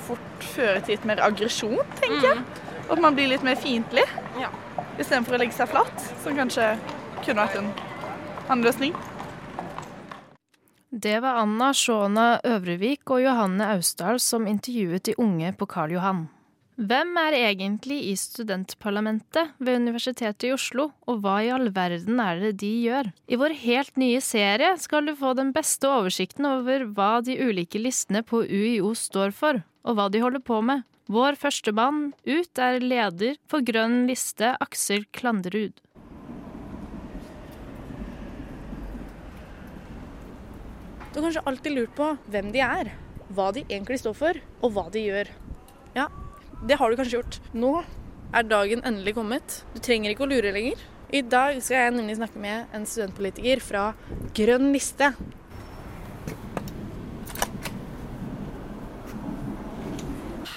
fort 0.07 0.21
føre 0.55 0.81
til 0.81 0.95
litt 0.97 1.07
mer 1.09 1.23
aggresjon, 1.25 1.81
tenker 2.01 2.29
jeg. 2.31 2.45
Og 2.85 2.97
at 2.97 3.01
man 3.01 3.15
blir 3.17 3.31
litt 3.31 3.43
mer 3.45 3.57
fiendtlig. 3.57 4.05
Ja. 4.39 4.51
Istedenfor 4.99 5.35
å 5.35 5.41
legge 5.41 5.55
seg 5.57 5.71
flatt, 5.71 6.07
som 6.23 6.37
kanskje 6.37 6.75
kunne 7.25 7.41
vært 7.41 7.59
en 7.59 7.71
annen 8.45 8.65
løsning. 8.67 8.93
Det 10.97 11.19
var 11.19 11.41
Anna 11.41 11.73
Shona 11.75 12.37
Øvrevik 12.47 13.11
og 13.11 13.19
Johanne 13.19 13.65
Austdal 13.73 14.15
som 14.23 14.45
intervjuet 14.47 15.03
de 15.03 15.15
unge 15.19 15.49
på 15.59 15.67
Karl 15.67 15.91
Johan. 15.91 16.21
Hvem 16.79 17.11
er 17.19 17.35
egentlig 17.35 17.97
i 18.07 18.13
studentparlamentet 18.15 19.51
ved 19.59 19.81
Universitetet 19.81 20.47
i 20.47 20.53
Oslo, 20.55 20.85
og 21.03 21.19
hva 21.19 21.35
i 21.43 21.51
all 21.51 21.67
verden 21.75 22.21
er 22.23 22.39
det 22.39 22.53
de 22.63 22.71
gjør? 22.85 23.11
I 23.27 23.39
vår 23.41 23.57
helt 23.65 23.99
nye 23.99 24.23
serie 24.23 24.71
skal 24.79 25.09
du 25.09 25.17
få 25.19 25.33
den 25.35 25.51
beste 25.55 25.91
oversikten 25.91 26.47
over 26.47 26.87
hva 26.95 27.19
de 27.27 27.35
ulike 27.43 27.81
listene 27.81 28.23
på 28.23 28.45
UiO 28.47 28.93
står 28.95 29.35
for, 29.35 29.59
og 29.83 29.99
hva 29.99 30.07
de 30.07 30.23
holder 30.23 30.47
på 30.47 30.61
med. 30.63 30.87
Vår 31.11 31.35
førstemann 31.35 32.13
ut 32.23 32.63
er 32.69 32.79
leder 32.79 33.35
for 33.51 33.67
Grønn 33.67 34.05
liste, 34.07 34.55
Aksel 34.63 35.03
Klanderud. 35.11 35.75
Du 41.15 41.21
har 41.21 41.29
kanskje 41.29 41.47
alltid 41.47 41.71
lurt 41.71 41.91
på 41.95 42.05
hvem 42.27 42.49
de 42.51 42.59
er, 42.59 42.89
hva 43.31 43.45
de 43.55 43.61
egentlig 43.69 44.01
står 44.01 44.15
for, 44.19 44.39
og 44.59 44.73
hva 44.75 44.89
de 44.91 44.99
gjør. 44.99 45.29
Ja, 45.95 46.09
det 46.67 46.75
har 46.75 46.91
du 46.91 46.97
kanskje 46.99 47.21
gjort. 47.21 47.37
Nå 47.55 47.69
er 48.35 48.43
dagen 48.43 48.81
endelig 48.83 49.13
kommet. 49.15 49.61
Du 49.71 49.79
trenger 49.79 50.11
ikke 50.11 50.25
å 50.25 50.27
lure 50.27 50.51
lenger. 50.51 50.81
I 51.15 51.21
dag 51.23 51.61
skal 51.63 51.77
jeg 51.77 51.93
nemlig 51.95 52.17
snakke 52.19 52.41
med 52.43 52.75
en 52.75 52.83
studentpolitiker 52.91 53.63
fra 53.63 53.85
Grønn 54.35 54.73
liste. 54.75 55.13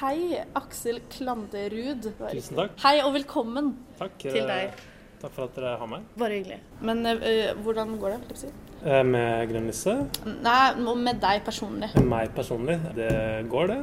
Hei, 0.00 0.40
Aksel 0.58 1.04
Klanderud. 1.14 2.10
Tusen 2.18 2.58
takk. 2.64 2.74
Hei 2.82 2.96
og 3.04 3.14
velkommen 3.14 3.76
Takk, 4.00 4.18
til 4.26 4.42
eh, 4.42 4.50
deg. 4.50 4.82
Takk 5.22 5.38
for 5.38 5.46
at 5.46 5.54
dere 5.54 5.78
har 5.78 5.94
meg. 5.94 6.10
Bare 6.18 6.40
hyggelig. 6.40 6.58
Men 6.82 7.06
uh, 7.06 7.54
hvordan 7.62 7.94
går 8.02 8.18
det? 8.18 8.50
Eh, 8.86 9.02
Med 9.02 9.48
Grønn 9.50 9.66
liste, 9.66 9.94
Nei, 10.42 10.74
med 10.94 11.20
deg 11.20 11.44
personlig. 11.44 11.88
med 11.96 12.04
meg 12.06 12.34
personlig, 12.34 12.78
det 12.94 13.48
går 13.50 13.66
det. 13.72 13.78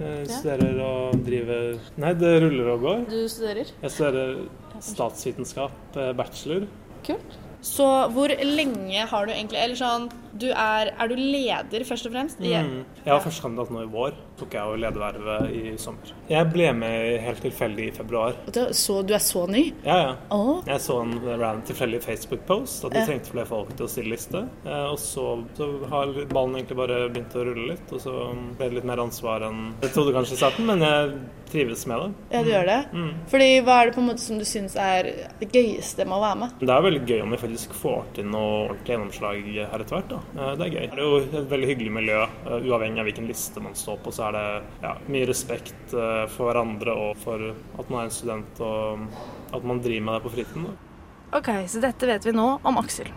Jeg 0.00 0.26
studerer 0.30 0.80
og 0.86 1.24
driver 1.26 1.78
Nei, 1.98 2.12
det 2.14 2.42
ruller 2.42 2.72
og 2.74 2.80
går. 2.80 3.04
Du 3.10 3.28
studerer? 3.28 3.70
Jeg 3.82 3.90
studerer 3.90 4.48
statsvitenskap, 4.80 5.72
eh, 5.96 6.12
bachelor. 6.12 6.66
Kult. 7.04 7.38
Så 7.62 7.86
hvor 8.14 8.28
lenge 8.28 9.06
har 9.06 9.26
du 9.26 9.32
egentlig 9.32 9.58
Eller 9.62 9.74
sånn, 9.76 10.10
du 10.38 10.46
er, 10.50 10.90
er 10.98 11.08
du 11.08 11.14
leder, 11.16 11.84
først 11.84 12.06
og 12.06 12.12
fremst? 12.12 12.40
I- 12.40 12.50
Mm. 12.60 12.84
Jeg 13.04 13.12
var 13.14 13.20
førstekandidat 13.20 13.70
nå 13.70 13.82
i 13.82 13.86
vår. 13.90 14.12
Tok 14.38 14.50
jeg 14.52 14.62
over 14.62 14.76
ledervervet 14.76 15.50
i 15.52 15.76
sommer. 15.76 16.12
Jeg 16.28 16.50
ble 16.52 16.72
med 16.74 17.20
helt 17.20 17.40
tilfeldig 17.42 17.86
i 17.88 17.90
februar. 17.90 18.34
Så, 18.72 19.02
du 19.06 19.14
er 19.14 19.18
så 19.18 19.46
ny? 19.48 19.72
Ja, 19.84 19.96
ja. 20.02 20.14
Oh. 20.30 20.62
Jeg 20.66 20.80
så 20.80 21.00
en 21.02 21.14
random 21.24 21.62
tilfeldig 21.62 22.02
Facebook-post 22.02 22.84
at 22.86 22.92
de 22.92 23.04
trengte 23.06 23.30
flere 23.32 23.46
folk 23.46 23.74
til 23.76 23.86
å 23.86 23.88
stille 23.88 24.10
liste. 24.14 24.44
Eh, 24.66 24.86
Og 24.90 24.98
så, 24.98 25.44
så 25.56 25.68
har 25.88 26.12
ballen 26.28 26.56
egentlig 26.56 26.76
bare 26.76 27.08
begynt 27.10 27.34
å 27.36 27.44
rulle 27.44 27.68
litt, 27.72 27.92
og 27.92 28.00
så 28.00 28.14
ble 28.58 28.68
det 28.68 28.74
litt 28.80 28.84
mer 28.88 28.98
ansvar 29.02 29.42
enn 29.48 29.74
jeg 29.82 29.92
trodde 29.92 30.12
kanskje 30.16 30.32
i 30.32 30.40
starten, 30.40 30.66
men 30.66 30.80
jeg 30.80 31.12
trives 31.50 31.86
med 31.86 31.98
det. 32.00 32.10
Ja, 32.36 32.42
du 32.42 32.50
gjør 32.50 32.66
det? 32.66 32.78
Mm. 32.92 33.12
Fordi 33.28 33.48
hva 33.66 33.80
er 33.82 33.86
det 33.90 33.94
på 33.96 34.00
en 34.04 34.08
måte 34.08 34.20
som 34.22 34.38
du 34.38 34.44
syns 34.44 34.76
er 34.76 35.10
det 35.40 35.50
gøyeste 35.52 36.04
med 36.06 36.16
å 36.16 36.20
være 36.22 36.38
med? 36.44 36.50
Det 36.60 36.70
er 36.70 36.82
veldig 36.86 37.06
gøy 37.08 37.22
om 37.22 37.30
vi 37.30 37.36
faktisk 37.42 37.74
får 37.74 38.04
til 38.14 38.24
noe 38.30 38.68
ordentlig 38.68 38.94
gjennomslag 38.94 39.44
her 39.72 39.80
etter 39.80 39.96
hvert. 39.96 40.08
da. 40.08 40.19
Eh, 40.36 40.52
Det 40.56 40.66
er 40.66 40.74
gøy. 40.76 40.86
Det 40.90 40.98
er 40.98 41.02
jo 41.04 41.16
et 41.40 41.50
veldig 41.50 41.68
hyggelig 41.70 41.92
miljø. 41.92 42.20
eh, 42.46 42.68
Uavhengig 42.68 43.00
av 43.02 43.08
hvilken 43.08 43.26
liste 43.28 43.60
man 43.62 43.74
står 43.74 43.98
på, 44.04 44.12
så 44.12 44.28
er 44.28 44.32
det 44.38 44.44
ja, 44.82 44.94
mye 45.08 45.26
respekt 45.28 45.94
eh, 45.94 46.26
for 46.32 46.50
hverandre 46.50 46.94
og 46.94 47.16
for 47.16 47.50
at 47.78 47.90
man 47.90 48.00
er 48.00 48.04
en 48.10 48.14
student 48.14 48.60
og 48.60 49.06
at 49.52 49.64
man 49.64 49.80
driver 49.80 50.04
med 50.06 50.14
det 50.18 50.22
på 50.28 50.32
fritiden. 50.36 50.64
da. 50.70 50.76
Ok, 51.38 51.50
så 51.70 51.80
dette 51.82 52.06
vet 52.06 52.24
vi 52.26 52.32
nå 52.34 52.48
om 52.66 52.78
Aksel. 52.78 53.10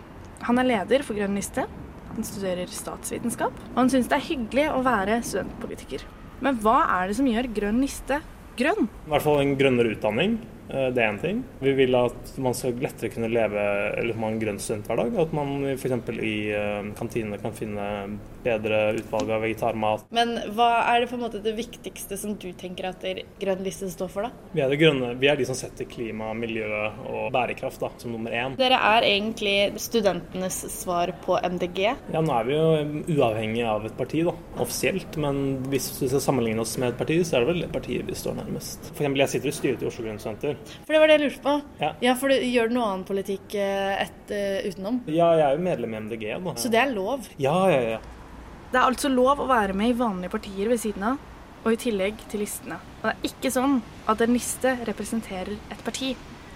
Han 0.46 0.58
er 0.58 0.64
leder 0.68 1.02
for 1.02 1.14
Grønn 1.18 1.34
liste. 1.34 1.66
Han 2.14 2.22
studerer 2.26 2.66
statsvitenskap. 2.70 3.52
Og 3.72 3.78
han 3.80 3.88
syns 3.90 4.06
det 4.10 4.18
er 4.20 4.28
hyggelig 4.28 4.68
å 4.70 4.82
være 4.86 5.16
studentpolitiker. 5.26 6.04
Men 6.44 6.58
hva 6.62 6.76
er 7.00 7.08
det 7.08 7.16
som 7.18 7.26
gjør 7.26 7.48
Grønn 7.56 7.80
liste 7.82 8.20
grønn? 8.58 8.86
I 9.06 9.10
hvert 9.10 9.24
fall 9.24 9.40
en 9.42 9.56
grønnere 9.58 9.94
utdanning. 9.96 10.36
Eh, 10.68 10.88
Det 10.94 11.02
er 11.02 11.08
en 11.08 11.20
ting. 11.22 11.42
Vi 11.60 11.72
vil 11.72 11.96
at 11.98 12.34
man 12.38 12.56
skal 12.56 12.78
lettere 12.82 13.12
kunne 13.14 13.32
leve 13.32 13.64
eller 13.98 14.20
ha 14.20 14.30
en 14.30 14.40
grønn 14.40 14.60
studenthverdag. 14.62 15.18
At 15.26 15.34
man 15.36 15.56
f.eks. 15.74 16.14
i 16.18 16.36
eh, 16.54 16.92
kantinene 16.98 17.40
kan 17.42 17.56
finne 17.56 17.88
bedre 18.44 18.80
utvalg 18.98 19.30
av 19.34 19.44
vegetarmat. 19.44 20.06
Men 20.14 20.36
hva 20.56 20.70
er 20.92 21.02
det 21.02 21.10
på 21.10 21.18
en 21.18 21.24
måte 21.26 21.42
det 21.44 21.54
viktigste 21.56 22.18
som 22.20 22.36
du 22.40 22.50
tenker 22.58 22.90
at 22.90 23.04
Grønn 23.40 23.64
liste 23.64 23.88
står 23.92 24.10
for, 24.12 24.28
da? 24.28 24.48
Vi 24.54 24.62
er, 24.62 24.70
det 24.70 24.78
grønne, 24.80 25.12
vi 25.20 25.28
er 25.30 25.38
de 25.38 25.46
som 25.48 25.56
setter 25.58 25.88
klima, 25.88 26.32
miljø 26.36 26.68
og 27.08 27.32
bærekraft 27.34 27.82
da, 27.82 27.90
som 28.00 28.14
nummer 28.14 28.34
én. 28.34 28.56
Dere 28.58 28.78
er 28.94 29.06
egentlig 29.08 29.56
studentenes 29.82 30.60
svar 30.72 31.12
på 31.24 31.38
MDG. 31.42 31.80
Ja, 32.14 32.22
nå 32.24 32.34
er 32.36 32.48
vi 32.48 32.56
jo 32.56 33.16
uavhengig 33.16 33.64
av 33.68 33.86
et 33.88 33.96
parti, 33.98 34.24
da, 34.26 34.34
offisielt. 34.62 35.18
Men 35.20 35.42
hvis 35.72 35.90
vi 36.00 36.10
skal 36.12 36.22
sammenligne 36.24 36.64
oss 36.64 36.76
med 36.80 36.92
et 36.92 37.00
parti, 37.00 37.20
så 37.26 37.38
er 37.38 37.44
det 37.44 37.52
vel 37.52 37.64
det 37.64 37.72
partiet 37.74 38.08
vi 38.08 38.18
står 38.18 38.38
nærmest. 38.40 38.90
For 38.92 39.04
eksempel, 39.04 39.24
jeg 39.24 39.34
sitter 39.34 39.52
i 39.52 39.56
styret 39.58 39.82
til 39.82 39.90
Oslo 39.90 40.06
Grønne 40.06 40.22
Studenter. 40.22 40.58
For 40.84 40.96
det 40.96 41.02
var 41.02 41.10
det 41.10 41.18
jeg 41.18 41.24
lurte 41.26 41.44
på. 41.44 41.56
Ja. 41.82 41.92
ja 42.08 42.16
for 42.18 42.32
du 42.32 42.48
gjør 42.48 42.74
noe 42.74 42.90
annen 42.90 43.06
politikk 43.08 43.56
eh, 43.60 44.04
et, 44.06 44.34
eh, 44.34 44.68
utenom? 44.70 45.02
Ja, 45.10 45.32
jeg 45.38 45.46
er 45.48 45.58
jo 45.58 45.64
medlem 45.68 45.94
i 45.94 46.02
MDG, 46.08 46.28
da. 46.34 46.58
Så 46.60 46.72
det 46.72 46.82
er 46.82 46.92
lov? 46.94 47.30
Ja, 47.40 47.56
ja, 47.72 47.80
ja. 47.94 48.02
Det 48.74 48.80
er 48.80 48.90
altså 48.90 49.06
lov 49.06 49.38
å 49.38 49.44
være 49.46 49.74
med 49.78 49.92
i 49.92 49.94
vanlige 49.94 50.32
partier 50.32 50.66
ved 50.66 50.80
siden 50.82 51.04
av, 51.06 51.18
og 51.62 51.68
i 51.70 51.76
tillegg 51.78 52.24
til 52.26 52.40
listene. 52.42 52.80
Og 52.98 53.04
det 53.06 53.12
er 53.12 53.28
ikke 53.28 53.52
sånn 53.54 53.76
at 54.10 54.24
en 54.24 54.32
liste 54.34 54.72
representerer 54.88 55.52
et 55.70 55.84
parti. 55.86 56.08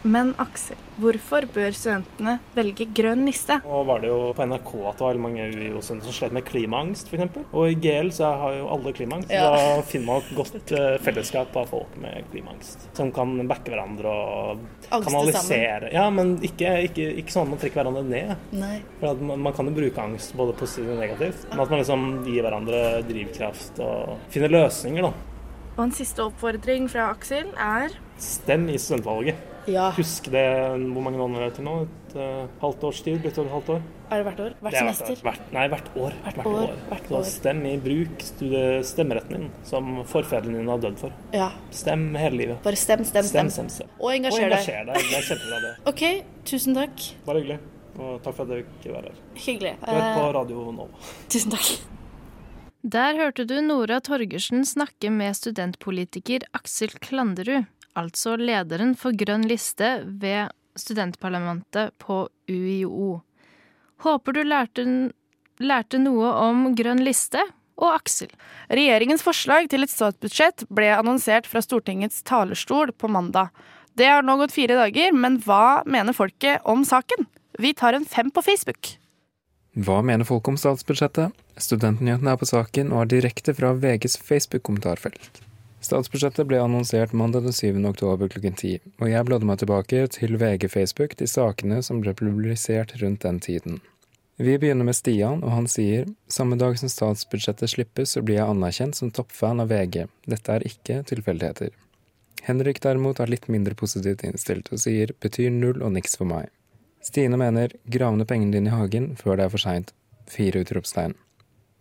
Men 0.06 0.30
Aksel, 0.38 0.78
hvorfor 1.02 1.44
bør 1.50 1.74
studentene 1.74 2.36
velge 2.54 2.86
grønn 2.94 3.24
liste? 3.26 3.56
Nå 3.64 3.80
var 3.88 4.02
det 4.02 4.10
jo 4.12 4.18
på 4.36 4.46
NRK 4.46 4.70
at 4.90 5.00
det 5.00 5.06
var 5.06 5.20
mange 5.24 5.46
UiO-studenter 5.50 6.06
som 6.06 6.14
slet 6.14 6.36
med 6.36 6.46
klimaangst, 6.46 7.10
f.eks. 7.10 7.40
Og 7.50 7.72
i 7.72 7.76
GL 7.82 8.12
så 8.14 8.30
har 8.42 8.54
jo 8.60 8.68
alle 8.76 8.92
klimaangst. 8.94 9.32
Ja. 9.34 9.48
Da 9.50 9.82
finner 9.88 10.06
man 10.12 10.22
et 10.22 10.30
godt 10.38 10.72
eh, 10.78 10.96
fellesskap 11.02 11.58
av 11.58 11.66
folk 11.72 11.98
med 12.02 12.28
klimaangst. 12.30 12.88
Som 12.98 13.10
kan 13.16 13.34
backe 13.50 13.74
hverandre 13.74 14.14
og 14.14 14.64
Angste 14.86 15.02
kanalisere. 15.10 15.92
Ja, 15.94 16.06
men 16.14 16.36
ikke, 16.46 16.76
ikke, 16.86 17.10
ikke 17.24 17.34
sånn 17.34 17.48
at 17.48 17.54
man 17.56 17.62
trekker 17.64 17.82
hverandre 17.82 18.06
ned. 18.06 18.48
Nei. 18.54 18.78
For 19.02 19.26
man, 19.32 19.44
man 19.48 19.58
kan 19.58 19.70
jo 19.70 19.76
bruke 19.80 20.06
angst 20.06 20.36
både 20.38 20.54
positivt 20.58 20.94
og 20.94 21.02
negativt. 21.02 21.48
Men 21.50 21.64
at 21.66 21.74
man 21.74 21.82
liksom 21.82 22.08
gir 22.28 22.46
hverandre 22.46 22.84
drivkraft 23.08 23.82
og 23.82 24.18
finner 24.32 24.54
løsninger, 24.60 25.10
da. 25.10 25.12
Og 25.78 25.84
en 25.84 25.94
siste 25.94 26.22
oppfordring 26.24 26.88
fra 26.90 27.12
Aksel 27.12 27.52
er 27.54 27.92
Stem 28.18 28.64
i 28.72 28.78
studentvalget. 28.82 29.38
Ja. 29.68 29.90
Husk 29.96 30.30
det 30.32 30.42
hvor 30.94 31.02
mange 31.04 31.18
måneder 31.20 31.48
er 31.48 31.54
til 31.56 31.66
nå? 31.66 31.74
Et 31.84 32.14
uh, 32.16 32.46
halvt 32.62 32.84
års 32.88 33.00
tid? 33.04 33.18
Blitt 33.20 33.36
over 33.38 33.50
et 33.50 33.54
halvt 33.58 33.72
år? 33.74 33.82
Er 34.08 34.22
det 34.22 34.24
hvert 34.28 34.40
år? 34.40 34.52
Hvert 34.64 34.74
er 34.78 34.86
semester? 34.86 35.22
Hvert, 35.26 35.42
nei, 35.52 35.64
hvert 35.68 35.88
år. 36.00 36.14
Hvert 36.24 36.46
år, 36.48 36.70
hvert 36.88 37.10
Så 37.12 37.22
stem 37.34 37.60
i 37.68 37.74
bruk 37.84 38.24
stemmeretten 38.88 39.34
din, 39.36 39.50
som 39.68 39.90
forfedrene 40.08 40.62
dine 40.62 40.72
har 40.72 40.80
dødd 40.86 40.96
for. 41.02 41.12
Ja. 41.36 41.50
Stem 41.74 42.06
hele 42.16 42.40
livet. 42.40 42.62
Bare 42.64 42.80
stem, 42.80 43.04
stem, 43.04 43.28
stem. 43.28 43.50
stem, 43.52 43.68
stem. 43.74 43.92
Og 44.00 44.14
engasjer 44.14 44.46
og 44.48 44.54
deg. 44.54 44.62
engasjer 44.62 44.88
deg. 44.88 45.04
Det 45.10 45.18
er 45.20 45.28
kjempebra, 45.28 45.60
det. 45.66 45.74
OK, 45.92 46.04
tusen 46.48 46.78
takk. 46.80 47.06
Bare 47.28 47.42
hyggelig. 47.44 47.60
Og 47.98 48.18
takk 48.24 48.34
for 48.38 48.46
at 48.46 48.56
jeg 48.56 48.66
fikk 48.78 48.92
være 48.94 49.12
her. 49.12 49.22
Hyggelig. 49.44 49.74
Er 49.82 50.02
på 50.16 50.24
Eh, 50.24 50.32
Radio 50.38 50.66
Nova. 50.72 51.06
tusen 51.28 51.52
takk. 51.52 51.70
Der 52.88 53.18
hørte 53.18 53.44
du 53.44 53.60
Nora 53.60 53.98
Torgersen 54.00 54.62
snakke 54.64 55.10
med 55.12 55.34
studentpolitiker 55.36 56.46
Aksel 56.54 56.94
Klanderud, 57.02 57.66
altså 57.96 58.36
lederen 58.40 58.94
for 58.98 59.16
Grønn 59.16 59.46
liste 59.48 60.02
ved 60.04 60.52
studentparlamentet 60.78 61.94
på 62.02 62.26
UiO. 62.48 63.20
Håper 64.04 64.36
du 64.36 64.42
lærte, 64.46 64.84
lærte 65.58 66.02
noe 66.02 66.30
om 66.44 66.68
Grønn 66.78 67.02
liste 67.06 67.42
og 67.78 67.94
Aksel. 67.94 68.30
Regjeringens 68.70 69.24
forslag 69.24 69.68
til 69.70 69.86
et 69.86 69.92
statsbudsjett 69.92 70.66
ble 70.74 70.90
annonsert 70.94 71.48
fra 71.50 71.62
Stortingets 71.64 72.22
talerstol 72.26 72.92
på 72.94 73.10
mandag. 73.10 73.50
Det 73.98 74.06
har 74.06 74.22
nå 74.22 74.36
gått 74.38 74.54
fire 74.54 74.76
dager, 74.78 75.14
men 75.14 75.40
hva 75.42 75.82
mener 75.86 76.14
folket 76.14 76.62
om 76.68 76.84
saken? 76.86 77.26
Vi 77.58 77.74
tar 77.74 77.96
en 77.98 78.06
fem 78.06 78.30
på 78.30 78.44
Facebook. 78.46 78.94
Hva 79.78 80.00
mener 80.02 80.26
folk 80.26 80.46
om 80.50 80.58
statsbudsjettet? 80.58 81.34
Studentnyhetene 81.58 82.34
er 82.34 82.38
på 82.38 82.46
saken 82.46 82.94
og 82.94 83.04
er 83.04 83.12
direkte 83.18 83.54
fra 83.54 83.74
VGs 83.78 84.18
Facebook-kommentarfelt. 84.26 85.42
Statsbudsjettet 85.80 86.48
ble 86.50 86.58
annonsert 86.58 87.12
mandag 87.12 87.44
den 87.46 87.52
7. 87.54 87.84
oktober 87.86 88.28
klokken 88.28 88.56
10, 88.58 88.78
og 88.98 89.10
jeg 89.12 89.26
bladde 89.28 89.46
meg 89.46 89.60
tilbake 89.60 90.00
til 90.10 90.34
VG 90.40 90.66
Facebook 90.72 91.14
de 91.20 91.28
sakene 91.30 91.78
som 91.86 92.00
ble 92.02 92.16
publisert 92.18 92.96
rundt 93.02 93.22
den 93.22 93.38
tiden. 93.40 93.78
Vi 94.38 94.56
begynner 94.58 94.86
med 94.86 94.94
Stian, 94.94 95.40
og 95.42 95.50
han 95.54 95.68
sier 95.70 96.06
samme 96.30 96.58
dag 96.58 96.76
som 96.78 96.90
statsbudsjettet 96.90 97.70
slippes, 97.70 98.12
så 98.14 98.22
blir 98.22 98.40
jeg 98.40 98.50
anerkjent 98.50 98.98
som 98.98 99.10
toppfan 99.14 99.62
av 99.62 99.70
VG. 99.70 100.04
Dette 100.30 100.54
er 100.54 100.66
ikke 100.66 101.00
tilfeldigheter. 101.10 101.72
Henrik 102.46 102.82
derimot 102.82 103.18
er 103.18 103.30
litt 103.30 103.48
mindre 103.50 103.74
positivt 103.78 104.22
innstilt 104.26 104.70
og 104.74 104.82
sier 104.82 105.14
betyr 105.22 105.50
null 105.54 105.82
og 105.82 105.94
niks 105.94 106.14
for 106.18 106.30
meg. 106.30 106.50
Stine 107.02 107.38
mener 107.38 107.74
grav 107.86 108.14
ned 108.18 108.28
pengene 108.30 108.54
dine 108.54 108.70
i 108.70 108.78
hagen 108.78 109.12
før 109.18 109.38
det 109.38 109.46
er 109.46 109.54
for 109.54 109.62
seint. 109.62 109.90
Fire 110.30 110.62
utropstegn. 110.62 111.14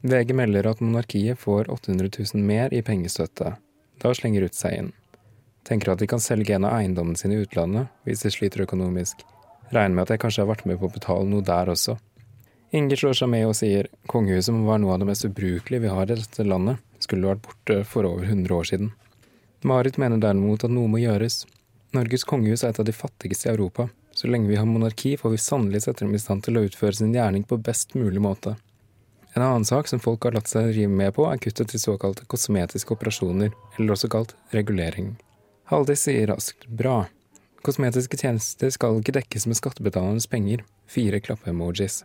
VG 0.05 0.33
melder 0.37 0.69
at 0.69 0.81
monarkiet 0.81 1.39
får 1.41 1.69
800 1.73 2.09
000 2.13 2.45
mer 2.45 2.73
i 2.73 2.83
pengestøtte. 2.85 3.55
Da 4.01 4.13
slenger 4.13 4.45
Ruth 4.45 4.57
seg 4.57 4.77
inn. 4.77 4.91
Tenker 5.67 5.93
at 5.93 5.99
de 5.99 6.07
kan 6.07 6.21
selge 6.23 6.55
en 6.55 6.67
av 6.67 6.77
eiendommene 6.77 7.19
sine 7.19 7.35
i 7.35 7.43
utlandet 7.43 7.89
hvis 8.07 8.23
de 8.23 8.31
sliter 8.31 8.63
økonomisk. 8.63 9.23
Regner 9.73 9.95
med 9.95 10.05
at 10.05 10.13
jeg 10.15 10.23
kanskje 10.23 10.45
har 10.45 10.51
vært 10.51 10.67
med 10.69 10.79
på 10.79 10.87
å 10.87 10.93
betale 10.93 11.27
noe 11.27 11.43
der 11.43 11.73
også. 11.73 11.97
Inger 12.75 12.99
slår 12.99 13.17
seg 13.19 13.31
med 13.31 13.47
og 13.47 13.55
sier 13.55 13.87
kongehuset 14.11 14.55
må 14.55 14.67
være 14.67 14.83
noe 14.83 14.95
av 14.95 15.01
det 15.01 15.09
mest 15.09 15.27
ubrukelige 15.27 15.85
vi 15.85 15.91
har 15.91 16.07
i 16.07 16.17
dette 16.19 16.43
landet, 16.47 16.81
skulle 17.03 17.29
vært 17.29 17.45
borte 17.45 17.77
for 17.87 18.07
over 18.07 18.27
100 18.27 18.55
år 18.55 18.67
siden. 18.71 18.91
Marit 19.67 19.97
mener 19.97 20.19
derimot 20.21 20.63
at 20.63 20.73
noe 20.73 20.91
må 20.91 20.99
gjøres. 21.01 21.45
Norges 21.95 22.27
kongehus 22.27 22.63
er 22.63 22.75
et 22.75 22.81
av 22.83 22.87
de 22.87 22.95
fattigste 22.95 23.47
i 23.47 23.53
Europa. 23.53 23.87
Så 24.17 24.27
lenge 24.27 24.49
vi 24.49 24.57
har 24.59 24.67
monarki, 24.67 25.15
får 25.17 25.33
vi 25.33 25.39
sannelig 25.41 25.83
sette 25.85 26.03
dem 26.03 26.15
i 26.15 26.21
stand 26.21 26.43
til 26.45 26.59
å 26.59 26.63
utføre 26.67 26.95
sin 26.99 27.15
gjerning 27.15 27.43
på 27.47 27.59
best 27.63 27.95
mulig 27.95 28.21
måte. 28.23 28.55
En 29.37 29.43
annen 29.45 29.65
sak 29.65 29.87
som 29.87 29.99
folk 30.01 30.23
har 30.25 30.33
latt 30.33 30.49
seg 30.49 30.71
rive 30.73 30.89
med 30.89 31.11
på, 31.13 31.27
er 31.29 31.37
kuttet 31.37 31.69
til 31.69 31.77
såkalte 31.77 32.23
kosmetiske 32.25 32.95
operasjoner, 32.95 33.51
eller 33.77 33.93
også 33.93 34.09
kalt 34.09 34.33
regulering. 34.49 35.11
Haldis 35.69 36.07
sier 36.07 36.31
raskt 36.31 36.65
bra. 36.79 37.03
Kosmetiske 37.61 38.17
tjenester 38.17 38.73
skal 38.73 38.97
ikke 38.97 39.13
dekkes 39.19 39.45
med 39.45 39.59
skattebetalernes 39.59 40.25
penger. 40.31 40.65
Fire 40.89 41.21
klappe-emojis. 41.21 41.99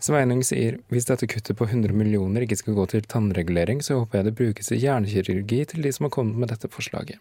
Sveinung 0.00 0.40
sier 0.40 0.80
hvis 0.88 1.10
dette 1.12 1.28
kuttet 1.28 1.60
på 1.60 1.68
100 1.68 1.92
millioner 1.92 2.48
ikke 2.48 2.62
skal 2.62 2.78
gå 2.78 2.88
til 2.94 3.04
tannregulering, 3.04 3.84
så 3.84 4.00
håper 4.00 4.22
jeg 4.22 4.30
det 4.30 4.36
brukes 4.40 4.72
i 4.72 4.80
hjernekirurgi 4.80 5.62
til 5.74 5.84
de 5.84 5.92
som 5.92 6.08
har 6.08 6.16
kommet 6.16 6.40
med 6.40 6.54
dette 6.54 6.72
forslaget. 6.72 7.20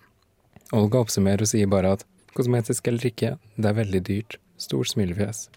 Olga 0.71 1.03
oppsummerer 1.03 1.43
og 1.43 1.51
sier 1.51 1.67
bare 1.67 1.97
at 1.97 2.07
kosmetisk 2.39 2.87
eller 2.87 3.11
ikke, 3.11 3.35
det 3.59 3.67
er 3.67 3.81
veldig 3.83 4.07
dyrt. 4.13 4.39
Stort 4.55 4.95
smilefjes. 4.95 5.49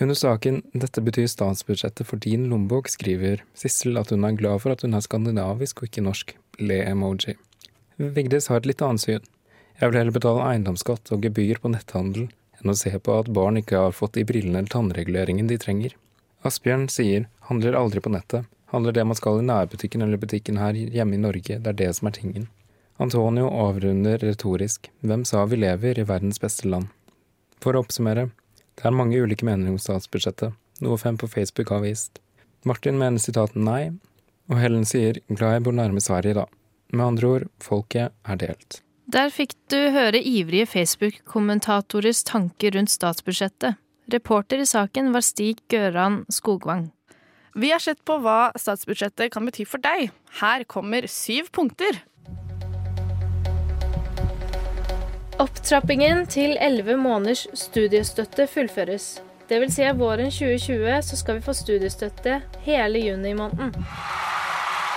Under 0.00 0.14
saken 0.14 0.60
'Dette 0.72 1.02
betyr 1.02 1.26
statsbudsjettet 1.26 2.06
for 2.06 2.22
din 2.22 2.46
lommebok' 2.50 2.90
skriver 2.92 3.40
Sissel 3.54 3.98
at 3.98 4.12
hun 4.14 4.24
er 4.24 4.36
glad 4.38 4.62
for 4.62 4.70
at 4.70 4.84
hun 4.86 4.94
er 4.94 5.02
skandinavisk 5.02 5.82
og 5.82 5.88
ikke 5.88 6.04
norsk. 6.06 6.36
Le-emoji. 6.58 7.34
Vigdis 7.98 8.46
har 8.46 8.60
et 8.60 8.68
litt 8.70 8.82
annet 8.82 9.02
syn. 9.02 9.24
Jeg 9.80 9.90
vil 9.90 9.98
heller 9.98 10.14
betale 10.14 10.44
eiendomsskatt 10.52 11.10
og 11.14 11.26
gebyr 11.26 11.58
på 11.62 11.72
netthandel 11.74 12.28
enn 12.58 12.70
å 12.70 12.76
se 12.78 12.92
på 12.94 13.16
at 13.18 13.32
barn 13.34 13.58
ikke 13.58 13.82
har 13.86 13.94
fått 13.94 14.14
de 14.18 14.26
brillene 14.26 14.62
eller 14.62 14.70
tannreguleringen 14.70 15.50
de 15.50 15.58
trenger. 15.58 15.98
Asbjørn 16.46 16.86
sier 16.94 17.26
handler 17.50 17.78
aldri 17.78 18.02
på 18.02 18.14
nettet. 18.14 18.46
Handler 18.70 18.94
det 18.94 19.06
man 19.06 19.18
skal 19.18 19.40
i 19.40 19.46
nærbutikken 19.50 20.02
eller 20.04 20.20
butikken 20.22 20.58
her 20.62 20.78
hjemme 20.78 21.18
i 21.18 21.22
Norge, 21.22 21.58
det 21.58 21.74
er 21.74 21.78
det 21.78 21.90
som 21.98 22.10
er 22.10 22.18
tingen. 22.18 22.48
Antonio 23.02 23.50
avrunder 23.50 24.18
retorisk. 24.22 24.90
Hvem 25.02 25.24
sa 25.26 25.44
vi 25.46 25.58
lever 25.58 25.98
i 25.98 26.06
verdens 26.06 26.38
beste 26.42 26.70
land? 26.70 26.90
For 27.62 27.74
å 27.74 27.82
oppsummere, 27.82 28.28
det 28.78 28.86
er 28.86 28.94
mange 28.94 29.18
ulike 29.18 29.46
meninger 29.46 29.74
om 29.74 29.80
statsbudsjettet, 29.82 30.54
noe 30.84 30.98
fem 31.00 31.18
på 31.18 31.28
Facebook 31.30 31.72
har 31.74 31.82
vist. 31.82 32.20
Martin 32.66 32.98
mener 32.98 33.22
sitaten 33.22 33.64
nei, 33.66 33.90
og 34.48 34.60
Helen 34.62 34.86
sier 34.88 35.18
glad 35.28 35.58
jeg 35.58 35.64
bor 35.66 35.76
nærme 35.76 36.02
Sverige, 36.02 36.38
da. 36.38 36.46
Med 36.94 37.04
andre 37.04 37.32
ord, 37.34 37.48
folket 37.60 38.14
er 38.24 38.38
delt. 38.40 38.80
Der 39.08 39.32
fikk 39.32 39.54
du 39.72 39.76
høre 39.92 40.20
ivrige 40.20 40.68
Facebook-kommentatorers 40.68 42.22
tanker 42.28 42.74
rundt 42.76 42.92
statsbudsjettet. 42.92 43.78
Reporter 44.12 44.62
i 44.62 44.68
saken 44.68 45.10
var 45.14 45.24
Stig 45.24 45.62
Gøran 45.72 46.22
Skogvang. 46.32 46.90
Vi 47.58 47.72
har 47.72 47.82
sett 47.82 48.00
på 48.06 48.18
hva 48.22 48.52
statsbudsjettet 48.56 49.32
kan 49.34 49.48
bety 49.48 49.64
for 49.68 49.82
deg. 49.84 50.12
Her 50.40 50.64
kommer 50.68 51.08
syv 51.10 51.50
punkter. 51.56 51.98
Opptrappingen 55.38 56.24
til 56.26 56.56
elleve 56.58 56.96
måneders 56.98 57.44
studiestøtte 57.54 58.48
fullføres. 58.50 59.04
Vil 59.48 59.70
si 59.70 59.86
våren 59.96 60.32
2020 60.34 60.96
så 61.06 61.18
skal 61.20 61.38
vi 61.38 61.44
få 61.46 61.54
studiestøtte 61.54 62.40
hele 62.64 62.98
juni 63.04 63.36
måneden. 63.38 63.70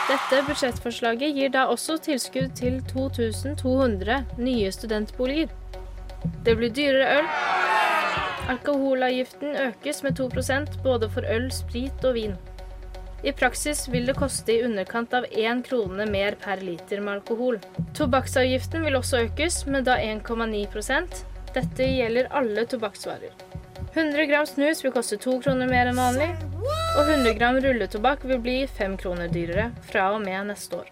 Dette 0.10 0.42
budsjettforslaget 0.48 1.38
gir 1.38 1.54
da 1.54 1.68
også 1.70 2.00
tilskudd 2.08 2.56
til 2.58 2.82
2200 2.90 4.18
nye 4.42 4.72
studentboliger. 4.74 5.54
Det 6.46 6.58
blir 6.58 6.74
dyrere 6.74 7.20
øl. 7.20 7.30
Alkoholavgiften 8.50 9.54
økes 9.70 10.02
med 10.04 10.18
2% 10.20 10.82
både 10.84 11.10
for 11.14 11.30
øl, 11.30 11.52
sprit 11.54 12.06
og 12.10 12.18
vin. 12.18 12.34
I 13.24 13.32
praksis 13.32 13.88
vil 13.88 14.06
det 14.10 14.16
koste 14.18 14.54
i 14.54 14.64
underkant 14.66 15.14
av 15.14 15.26
1 15.30 15.64
krone 15.68 16.06
mer 16.10 16.36
per 16.42 16.62
liter 16.66 17.02
med 17.02 17.20
alkohol. 17.20 17.60
Tobakksavgiften 17.98 18.82
vil 18.86 18.98
også 18.98 19.26
økes, 19.28 19.66
med 19.70 19.86
da 19.90 20.00
1,9% 20.02 21.26
Dette 21.52 21.84
gjelder 21.86 22.32
alle 22.32 22.64
tobakksvarer. 22.66 23.34
100 23.94 24.26
gram 24.26 24.48
snus 24.48 24.82
vil 24.86 24.94
koste 24.96 25.20
2 25.20 25.36
kroner 25.44 25.68
mer 25.68 25.92
enn 25.92 26.00
vanlig, 26.00 26.30
og 26.96 27.04
100 27.04 27.36
gram 27.38 27.60
rulletobakk 27.62 28.24
vil 28.30 28.40
bli 28.42 28.58
5 28.80 28.98
kroner 29.04 29.30
dyrere 29.30 29.70
fra 29.92 30.08
og 30.16 30.24
med 30.24 30.48
neste 30.48 30.80
år. 30.80 30.90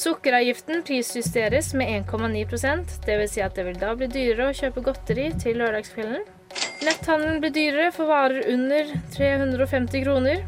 Sukkeravgiften 0.00 0.82
prisjusteres 0.86 1.74
med 1.76 2.08
1,9% 2.08 2.96
dvs. 3.04 3.34
Si 3.34 3.42
at 3.44 3.58
det 3.58 3.66
vil 3.68 3.78
da 3.78 3.92
bli 3.98 4.08
dyrere 4.10 4.48
å 4.48 4.56
kjøpe 4.56 4.82
godteri 4.86 5.28
til 5.42 5.60
lørdagskvelden. 5.60 6.24
Netthandelen 6.80 7.42
blir 7.42 7.52
dyrere 7.52 7.90
for 7.92 8.08
varer 8.08 8.48
under 8.48 8.88
350 9.12 10.06
kroner, 10.06 10.40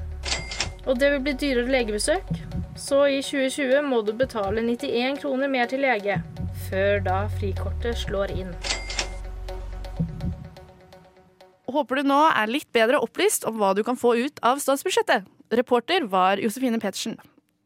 og 0.87 0.99
det 0.99 1.13
vil 1.13 1.25
bli 1.25 1.35
dyrere 1.39 1.71
legebesøk. 1.71 2.29
Så 2.77 3.05
i 3.13 3.21
2020 3.23 3.83
må 3.85 4.01
du 4.07 4.15
betale 4.17 4.63
91 4.65 5.21
kroner 5.23 5.51
mer 5.53 5.69
til 5.71 5.85
lege, 5.85 6.21
før 6.69 7.03
da 7.05 7.19
frikortet 7.39 7.99
slår 8.01 8.33
inn. 8.35 8.55
Håper 11.73 12.01
du 12.01 12.09
nå 12.09 12.21
er 12.29 12.51
litt 12.51 12.69
bedre 12.75 13.01
opplyst 13.01 13.47
om 13.49 13.61
hva 13.61 13.73
du 13.77 13.83
kan 13.87 13.97
få 13.97 14.15
ut 14.21 14.41
av 14.45 14.61
statsbudsjettet. 14.61 15.29
Reporter 15.53 16.09
var 16.09 16.41
Josefine 16.41 16.81
Petersen. 16.81 17.19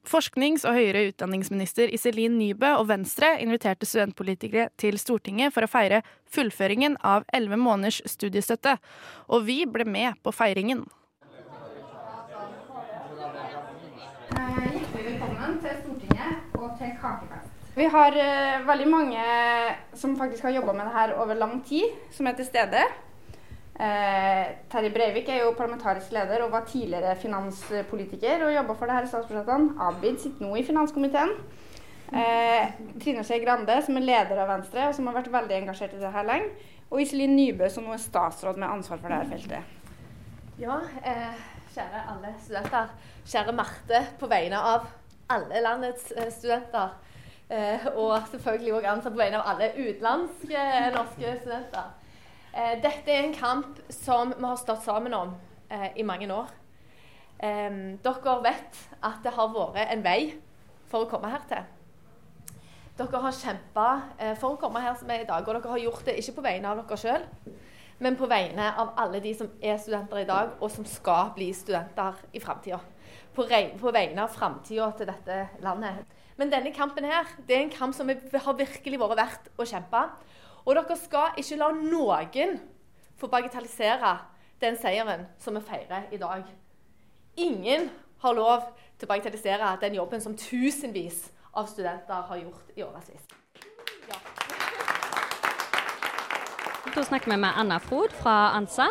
Forsknings- 0.06 0.62
og 0.66 0.76
høyere 0.78 1.08
utdanningsminister 1.08 1.90
Iselin 1.90 2.36
Nybø 2.38 2.76
og 2.78 2.86
Venstre 2.92 3.32
inviterte 3.42 3.88
studentpolitikere 3.88 4.68
til 4.78 5.00
Stortinget 5.02 5.54
for 5.54 5.66
å 5.66 5.70
feire 5.70 6.04
fullføringen 6.30 6.94
av 7.02 7.26
elleve 7.34 7.58
måneders 7.58 7.98
studiestøtte, 8.06 8.76
og 9.26 9.48
vi 9.48 9.64
ble 9.66 9.88
med 9.88 10.14
på 10.22 10.34
feiringen. 10.34 10.84
Hjertelig 14.46 14.82
velkommen 14.94 15.56
til 15.58 15.72
Stortinget 15.80 16.52
og 16.54 16.74
til 16.78 16.90
Kakefest. 17.00 17.54
Vi 17.74 17.86
har 17.90 18.14
uh, 18.14 18.66
veldig 18.68 18.86
mange 18.88 19.22
som 19.98 20.12
faktisk 20.18 20.46
har 20.46 20.54
jobba 20.54 20.74
med 20.76 20.86
det 20.86 20.92
her 20.94 21.14
over 21.18 21.34
lang 21.34 21.56
tid, 21.66 21.96
som 22.14 22.28
er 22.30 22.36
til 22.38 22.46
stede. 22.46 22.84
Uh, 23.74 24.44
Terje 24.70 24.92
Breivik 24.94 25.28
er 25.28 25.40
jo 25.42 25.56
parlamentarisk 25.58 26.14
leder 26.14 26.44
og 26.44 26.52
var 26.52 26.68
tidligere 26.68 27.16
finanspolitiker 27.16 28.46
og 28.46 28.54
jobba 28.54 28.76
for 28.78 28.86
det 28.86 28.94
her 28.94 29.08
i 29.08 29.10
statsbudsjettene. 29.10 29.74
Abid 29.88 30.22
sitter 30.22 30.46
nå 30.46 30.54
i 30.54 30.64
finanskomiteen. 30.68 31.34
Uh, 32.14 32.70
Trine 33.02 33.26
Skei 33.26 33.42
Grande, 33.42 33.80
som 33.82 33.98
er 33.98 34.06
leder 34.06 34.44
av 34.44 34.54
Venstre 34.54 34.86
og 34.86 34.94
som 34.94 35.10
har 35.10 35.18
vært 35.18 35.32
veldig 35.34 35.58
engasjert 35.58 35.98
i 35.98 36.04
det 36.04 36.14
her 36.14 36.30
lenge. 36.30 36.54
Og 36.86 37.02
Iselin 37.02 37.34
Nybø, 37.34 37.66
som 37.66 37.82
nå 37.82 37.98
er 37.98 38.04
statsråd 38.04 38.62
med 38.62 38.70
ansvar 38.70 39.02
for 39.02 39.10
dette 39.10 39.26
feltet. 39.34 39.74
Ja, 40.62 40.78
kjære 41.76 42.04
alle 42.12 42.32
studenter. 42.40 42.94
Kjære 43.26 43.52
Marte 43.52 44.00
på 44.20 44.28
vegne 44.30 44.60
av 44.60 44.86
alle 45.28 45.60
landets 45.60 46.08
studenter. 46.38 46.96
og 47.94 48.26
selvfølgelig 48.30 48.72
òg 48.74 48.86
ansatt 48.90 49.12
på 49.12 49.20
vegne 49.20 49.38
av 49.38 49.52
alle 49.52 49.68
utenlandske 49.76 50.62
norske 50.94 51.34
studenter. 51.42 51.92
Eh, 52.56 52.78
dette 52.82 53.12
er 53.12 53.22
en 53.22 53.34
kamp 53.36 53.78
som 53.92 54.32
vi 54.32 54.42
har 54.42 54.56
stått 54.56 54.82
sammen 54.82 55.14
om 55.14 55.34
eh, 55.70 55.90
i 56.00 56.02
mange 56.02 56.26
år. 56.32 56.48
Eh, 57.38 57.76
dere 58.02 58.36
vet 58.42 58.80
at 59.04 59.20
det 59.22 59.34
har 59.36 59.52
vært 59.52 59.92
en 59.92 60.04
vei 60.04 60.20
for 60.88 61.04
å 61.04 61.10
komme 61.10 61.30
her 61.30 61.44
til. 61.50 61.68
Dere 62.96 63.20
har 63.20 63.36
kjempa 63.36 63.86
for 64.40 64.54
å 64.54 64.58
komme 64.58 64.80
her 64.80 64.94
som 64.96 65.10
er 65.12 65.26
i 65.26 65.28
dag, 65.28 65.44
og 65.44 65.52
dere 65.52 65.74
har 65.74 65.82
gjort 65.84 66.06
det 66.06 66.16
ikke 66.16 66.38
på 66.38 66.46
vegne 66.46 66.70
av 66.70 66.80
dere 66.80 66.96
sjøl, 66.96 67.26
men 67.98 68.16
på 68.16 68.28
vegne 68.28 68.68
av 68.76 68.92
alle 69.00 69.20
de 69.24 69.32
som 69.36 69.48
er 69.62 69.78
studenter 69.80 70.20
i 70.20 70.28
dag, 70.28 70.56
og 70.60 70.70
som 70.72 70.84
skal 70.88 71.32
bli 71.36 71.48
studenter 71.56 72.18
i 72.36 72.42
framtida. 72.42 72.80
På, 73.34 73.44
på, 73.80 73.92
vegne 73.92 74.24
av 74.24 74.32
framtida 74.32 74.90
til 74.96 75.08
dette 75.08 75.38
landet. 75.64 76.04
Men 76.36 76.52
denne 76.52 76.72
kampen 76.76 77.04
her, 77.08 77.28
det 77.48 77.56
er 77.56 77.64
en 77.64 77.72
kamp 77.72 77.94
som 77.96 78.08
har 78.08 78.58
virkelig 78.58 79.00
vært 79.00 79.20
verdt 79.20 79.50
å 79.56 79.68
kjempe. 79.68 80.02
Og 80.66 80.74
dere 80.76 80.96
skal 81.00 81.38
ikke 81.40 81.60
la 81.60 81.70
noen 81.76 82.58
få 83.16 83.30
bagatellisere 83.32 84.16
den 84.60 84.76
seieren 84.80 85.24
som 85.40 85.56
vi 85.56 85.64
feirer 85.64 86.10
i 86.12 86.20
dag. 86.20 86.44
Ingen 87.36 87.88
har 88.24 88.36
lov 88.36 88.68
til 88.96 89.08
å 89.08 89.12
bagatellisere 89.12 89.76
den 89.80 89.96
jobben 90.00 90.24
som 90.24 90.36
tusenvis 90.36 91.26
av 91.56 91.68
studenter 91.72 92.28
har 92.28 92.44
gjort 92.44 92.76
i 92.76 92.84
årevis. 92.84 93.45
Da 96.96 97.04
snakker 97.04 97.30
vi 97.30 97.36
med 97.36 97.52
Anna 97.56 97.76
Frod 97.80 98.12
fra 98.22 98.50
ANSA. 98.56 98.86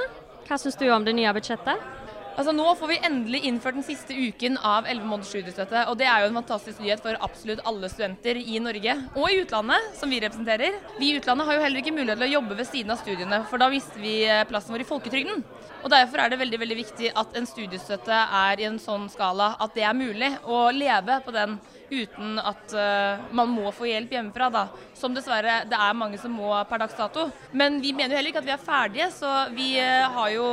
Hva 0.45 0.57
syns 0.61 0.75
du 0.77 0.83
om 0.93 1.05
det 1.07 1.15
nye 1.17 1.31
budsjettet? 1.33 1.94
Altså 2.35 2.51
Nå 2.51 2.65
får 2.75 2.89
vi 2.89 2.95
endelig 3.07 3.39
innført 3.47 3.77
den 3.77 3.85
siste 3.87 4.11
uken 4.11 4.57
av 4.59 4.89
11 4.91 5.07
måneders 5.07 5.29
studiestøtte. 5.31 5.85
og 5.87 5.95
Det 5.97 6.07
er 6.11 6.21
jo 6.21 6.27
en 6.27 6.39
fantastisk 6.41 6.81
nyhet 6.83 7.03
for 7.03 7.15
absolutt 7.23 7.61
alle 7.63 7.87
studenter 7.87 8.35
i 8.35 8.59
Norge 8.59 8.95
og 9.13 9.29
i 9.29 9.37
utlandet, 9.39 9.93
som 9.95 10.11
vi 10.11 10.19
representerer. 10.19 10.75
Vi 10.99 11.13
i 11.13 11.21
utlandet 11.21 11.47
har 11.47 11.55
jo 11.55 11.63
heller 11.63 11.79
ikke 11.79 11.95
mulighet 11.95 12.19
til 12.19 12.27
å 12.27 12.33
jobbe 12.33 12.57
ved 12.59 12.67
siden 12.67 12.91
av 12.91 12.99
studiene, 12.99 13.39
for 13.47 13.63
da 13.63 13.69
mister 13.71 14.03
vi 14.03 14.17
eh, 14.27 14.43
plassen 14.49 14.75
vår 14.75 14.83
i 14.83 14.89
folketrygden. 14.89 15.45
Og 15.85 15.93
Derfor 15.93 16.19
er 16.19 16.33
det 16.33 16.41
veldig 16.41 16.59
veldig 16.59 16.77
viktig 16.81 17.13
at 17.15 17.39
en 17.39 17.47
studiestøtte 17.47 18.19
er 18.41 18.59
i 18.59 18.67
en 18.67 18.81
sånn 18.83 19.07
skala 19.13 19.53
at 19.61 19.71
det 19.77 19.87
er 19.87 19.95
mulig 19.95 20.33
å 20.43 20.65
leve 20.75 21.21
på 21.23 21.31
den 21.31 21.55
uten 21.85 22.39
at 22.41 22.73
uh, 22.73 23.21
man 23.37 23.51
må 23.53 23.69
få 23.69 23.85
hjelp 23.85 24.15
hjemmefra, 24.17 24.49
da. 24.49 24.63
Som 24.97 25.13
dessverre 25.13 25.61
det 25.69 25.77
er 25.77 25.97
mange 25.97 26.17
som 26.17 26.33
må 26.33 26.49
per 26.67 26.81
dags 26.81 26.97
dato. 26.97 27.29
Men 27.53 27.77
vi 27.83 27.93
mener 27.93 28.15
jo 28.15 28.17
heller 28.17 28.33
ikke 28.33 28.41
at 28.41 28.49
vi 28.49 28.55
er 28.57 28.65
ferdige, 28.65 29.11
så 29.13 29.35
vi 29.53 29.75
uh, 29.77 30.09
har 30.17 30.33
jo 30.33 30.47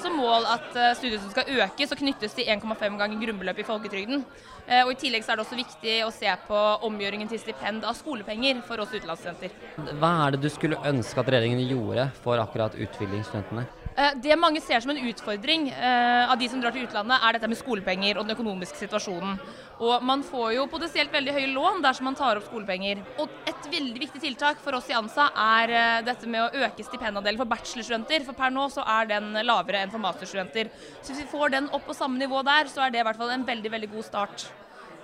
som 0.00 0.16
mål 0.16 0.46
at 0.48 0.78
eh, 0.78 0.94
studiestøtten 0.96 1.34
skal 1.34 1.60
økes 1.66 1.92
og 1.92 2.00
knyttes 2.00 2.36
til 2.36 2.48
1,5 2.48 2.98
ganger 3.00 3.20
grunnbeløpet 3.20 3.64
i 3.64 3.68
folketrygden. 3.68 4.24
Eh, 4.66 4.82
og 4.84 4.94
I 4.94 4.98
tillegg 5.02 5.26
er 5.26 5.38
det 5.38 5.44
også 5.44 5.58
viktig 5.58 5.98
å 6.06 6.10
se 6.14 6.32
på 6.46 6.62
omgjøringen 6.88 7.30
til 7.30 7.42
stipend 7.42 7.84
av 7.88 7.98
skolepenger 7.98 8.62
for 8.66 8.82
oss 8.84 8.94
utenlandsstudenter. 8.94 9.54
Hva 9.98 10.12
er 10.26 10.36
det 10.36 10.42
du 10.44 10.50
skulle 10.52 10.80
ønske 10.88 11.20
at 11.20 11.32
regjeringen 11.34 11.64
gjorde 11.66 12.08
for 12.24 12.40
akkurat 12.42 12.78
utviklingsstudentene? 12.78 13.66
Eh, 13.96 14.14
Det 14.16 14.36
mange 14.38 14.60
ser 14.60 14.80
som 14.80 14.90
en 14.90 15.02
utfordring 15.08 15.68
eh, 15.68 16.30
av 16.30 16.38
de 16.40 16.48
som 16.48 16.60
drar 16.60 16.72
til 16.72 16.86
utlandet, 16.86 17.18
er 17.20 17.36
dette 17.36 17.50
med 17.50 17.58
skolepenger 17.60 18.16
og 18.16 18.24
den 18.24 18.36
økonomiske 18.36 18.78
situasjonen. 18.80 19.36
Og 19.82 20.04
man 20.06 20.22
får 20.24 20.54
jo 20.56 20.66
potensielt 20.70 21.12
veldig 21.12 21.34
høye 21.36 21.50
lån 21.52 21.82
dersom 21.84 22.08
man 22.08 22.16
tar 22.16 22.40
opp 22.40 22.46
skolepenger. 22.46 23.02
Og 23.20 23.28
et 23.50 23.68
veldig 23.72 24.00
viktig 24.00 24.22
tiltak 24.22 24.62
for 24.64 24.78
oss 24.78 24.88
i 24.88 24.96
ANSA 24.96 25.28
er 25.44 25.74
eh, 25.76 25.98
dette 26.08 26.30
med 26.30 26.46
å 26.46 26.64
øke 26.64 26.86
stipendandelen 26.86 27.42
for 27.42 27.52
bachelorstudenter. 27.52 28.24
For 28.24 28.38
per 28.38 28.54
nå 28.54 28.68
så 28.72 28.86
er 28.96 29.12
den 29.12 29.32
lavere 29.44 29.84
enn 29.84 29.92
for 29.92 30.00
masterstudenter. 30.00 30.72
Så 31.02 31.12
hvis 31.12 31.24
vi 31.26 31.30
får 31.34 31.56
den 31.58 31.68
opp 31.72 31.84
på 31.88 31.98
samme 31.98 32.20
nivå 32.22 32.40
der, 32.48 32.72
så 32.72 32.86
er 32.86 32.94
det 32.94 33.02
i 33.02 33.06
hvert 33.08 33.20
fall 33.20 33.36
en 33.36 33.46
veldig, 33.48 33.76
veldig 33.76 33.92
god 33.92 34.08
start. 34.08 34.48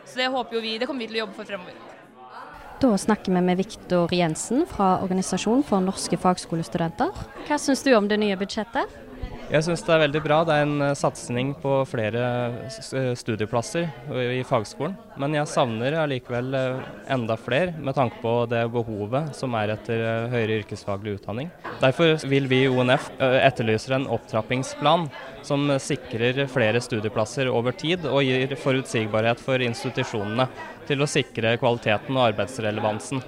Så 0.09 0.16
det 0.16 0.33
håper 0.33 0.57
jo 0.57 0.64
vi, 0.64 0.79
det 0.81 0.88
kommer 0.88 1.05
vi 1.05 1.12
til 1.12 1.20
å 1.20 1.27
jobbe 1.27 1.37
for 1.37 1.48
fremover. 1.48 1.97
Da 2.81 2.99
snakker 2.99 3.33
vi 3.33 3.41
med 3.41 3.57
Viktor 3.57 4.14
Jensen 4.14 4.67
fra 4.71 5.01
Organisasjon 5.03 5.64
for 5.67 5.83
norske 5.83 6.14
fagskolestudenter. 6.21 7.11
Hva 7.49 7.59
syns 7.59 7.83
du 7.83 7.91
om 7.99 8.07
det 8.07 8.21
nye 8.23 8.37
budsjettet? 8.38 8.93
Jeg 9.49 9.64
syns 9.64 9.83
det 9.83 9.95
er 9.95 10.03
veldig 10.05 10.21
bra. 10.23 10.37
Det 10.45 10.55
er 10.55 10.67
en 10.67 10.85
eh, 10.85 10.95
satsing 10.95 11.55
på 11.59 11.73
flere 11.88 12.23
eh, 12.69 13.14
studieplasser 13.19 13.88
i 14.37 14.45
fagskolen. 14.47 14.95
Men 15.19 15.35
jeg 15.35 15.51
savner 15.51 15.97
allikevel 16.05 16.55
eh, 16.55 16.87
enda 17.17 17.35
flere, 17.41 17.73
med 17.81 17.97
tanke 17.97 18.21
på 18.23 18.35
det 18.53 18.67
behovet 18.71 19.33
som 19.35 19.57
er 19.59 19.73
etter 19.75 20.29
høyere 20.31 20.61
yrkesfaglig 20.61 21.17
utdanning. 21.17 21.51
Derfor 21.81 22.14
vil 22.29 22.47
vi 22.51 22.67
i 22.67 22.71
ONF 22.71 23.09
etterlyser 23.19 23.97
en 23.97 24.07
opptrappingsplan 24.19 25.09
som 25.49 25.67
sikrer 25.81 26.45
flere 26.53 26.83
studieplasser 26.85 27.49
over 27.51 27.73
tid, 27.73 28.05
og 28.05 28.23
gir 28.29 28.53
forutsigbarhet 28.61 29.41
for 29.43 29.64
institusjonene 29.64 30.47
til 30.88 31.05
å 31.05 31.11
sikre 31.11 31.57
kvaliteten 31.61 32.16
og 32.16 32.31
arbeidsrelevansen. 32.31 33.22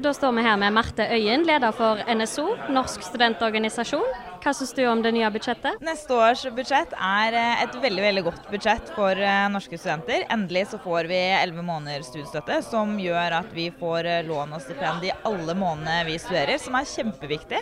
Da 0.00 0.12
står 0.14 0.32
vi 0.36 0.42
her 0.46 0.58
med 0.60 0.72
Marte 0.72 1.06
Øyen, 1.10 1.44
leder 1.46 1.74
for 1.74 1.98
NSO, 2.06 2.46
Norsk 2.70 3.02
studentorganisasjon. 3.02 4.06
Hva 4.40 4.54
syns 4.56 4.70
du 4.72 4.80
om 4.88 5.02
det 5.04 5.10
nye 5.12 5.28
budsjettet? 5.34 5.82
Neste 5.84 6.16
års 6.16 6.46
budsjett 6.56 6.94
er 6.96 7.34
eh, 7.36 7.64
et 7.66 7.74
veldig 7.82 8.04
veldig 8.06 8.22
godt 8.24 8.46
budsjett 8.48 8.88
for 8.96 9.12
eh, 9.20 9.48
norske 9.52 9.76
studenter. 9.76 10.24
Endelig 10.32 10.70
så 10.70 10.78
får 10.80 11.10
vi 11.10 11.18
11 11.36 11.60
måneder 11.60 12.06
studiestøtte, 12.06 12.62
som 12.64 12.94
gjør 12.96 13.36
at 13.42 13.52
vi 13.52 13.68
får 13.76 14.08
eh, 14.08 14.22
lån 14.24 14.56
og 14.56 14.64
stipend 14.64 15.04
i 15.04 15.12
alle 15.28 15.52
månedene 15.52 16.06
vi 16.08 16.16
studerer, 16.22 16.56
som 16.62 16.78
er 16.80 16.88
kjempeviktig. 16.88 17.60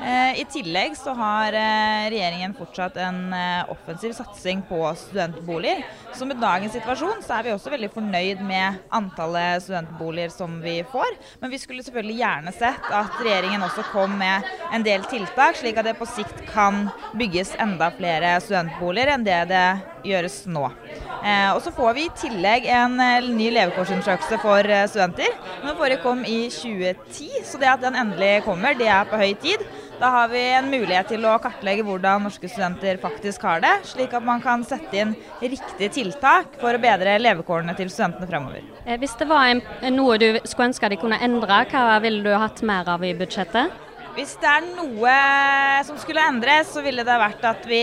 I 0.00 0.46
tillegg 0.48 0.94
så 0.96 1.12
har 1.12 1.52
regjeringen 1.52 2.54
fortsatt 2.56 2.94
en 3.04 3.34
offensiv 3.68 4.14
satsing 4.16 4.62
på 4.64 4.78
studentboliger. 4.96 5.82
Så 6.16 6.24
med 6.24 6.40
dagens 6.40 6.72
situasjon 6.72 7.20
så 7.20 7.34
er 7.36 7.44
vi 7.44 7.52
også 7.52 7.68
veldig 7.74 7.90
fornøyd 7.92 8.40
med 8.48 8.78
antallet 8.96 9.60
studentboliger 9.66 10.32
som 10.32 10.54
vi 10.64 10.78
får. 10.88 11.18
Men 11.42 11.52
vi 11.52 11.60
skulle 11.60 11.84
selvfølgelig 11.84 12.16
gjerne 12.16 12.54
sett 12.56 12.88
at 12.96 13.20
regjeringen 13.20 13.66
også 13.66 13.84
kom 13.90 14.16
med 14.22 14.48
en 14.72 14.88
del 14.88 15.04
tiltak, 15.12 15.60
slik 15.60 15.76
at 15.76 15.90
det 15.90 15.98
på 16.00 16.08
sikt 16.14 16.42
kan 16.50 16.88
bygges 17.18 17.54
enda 17.62 17.90
flere 17.96 18.36
studentboliger 18.44 19.14
enn 19.14 19.26
det 19.26 19.40
det 19.50 19.64
gjøres 20.10 20.42
nå. 20.50 20.66
Eh, 21.20 21.50
og 21.52 21.60
så 21.64 21.72
får 21.76 21.96
vi 21.96 22.06
i 22.06 22.14
tillegg 22.16 22.66
en 22.72 22.96
eh, 23.04 23.28
ny 23.28 23.50
levekårsundersøkelse 23.56 24.40
for 24.42 24.64
eh, 24.64 24.86
studenter. 24.88 25.36
Den 25.60 25.76
forrige 25.76 26.00
kom 26.04 26.24
i 26.24 26.40
2010, 26.52 27.44
så 27.44 27.60
det 27.60 27.70
at 27.74 27.84
den 27.84 27.98
endelig 28.00 28.40
kommer, 28.46 28.76
det 28.78 28.88
er 28.88 29.08
på 29.10 29.20
høy 29.20 29.34
tid. 29.42 29.64
Da 30.00 30.08
har 30.14 30.30
vi 30.32 30.40
en 30.56 30.70
mulighet 30.72 31.10
til 31.12 31.26
å 31.28 31.34
kartlegge 31.44 31.84
hvordan 31.84 32.24
norske 32.24 32.48
studenter 32.48 32.96
faktisk 33.02 33.42
har 33.44 33.60
det, 33.60 33.74
slik 33.90 34.14
at 34.16 34.24
man 34.24 34.40
kan 34.40 34.64
sette 34.64 34.96
inn 34.96 35.12
riktige 35.42 35.90
tiltak 35.92 36.56
for 36.62 36.72
å 36.72 36.80
bedre 36.80 37.18
levekårene 37.20 37.74
til 37.76 37.92
studentene 37.92 38.30
fremover. 38.30 38.64
Eh, 38.86 38.96
Hvis 39.02 39.18
det 39.20 39.28
var 39.28 39.50
en, 39.52 39.60
noe 39.92 40.16
du 40.22 40.30
skulle 40.46 40.70
ønske 40.70 40.88
de 40.88 41.00
kunne 41.02 41.20
endre, 41.20 41.62
hva 41.68 42.00
ville 42.00 42.24
du 42.24 42.32
hatt 42.32 42.64
mer 42.64 42.88
av 42.88 43.04
i 43.04 43.12
budsjettet? 43.18 43.89
Hvis 44.16 44.32
det 44.42 44.48
er 44.50 44.64
noe 44.74 45.12
som 45.86 45.98
skulle 46.02 46.22
endres, 46.26 46.72
så 46.74 46.82
ville 46.84 47.04
det 47.06 47.18
vært 47.22 47.44
at 47.46 47.66
vi 47.68 47.80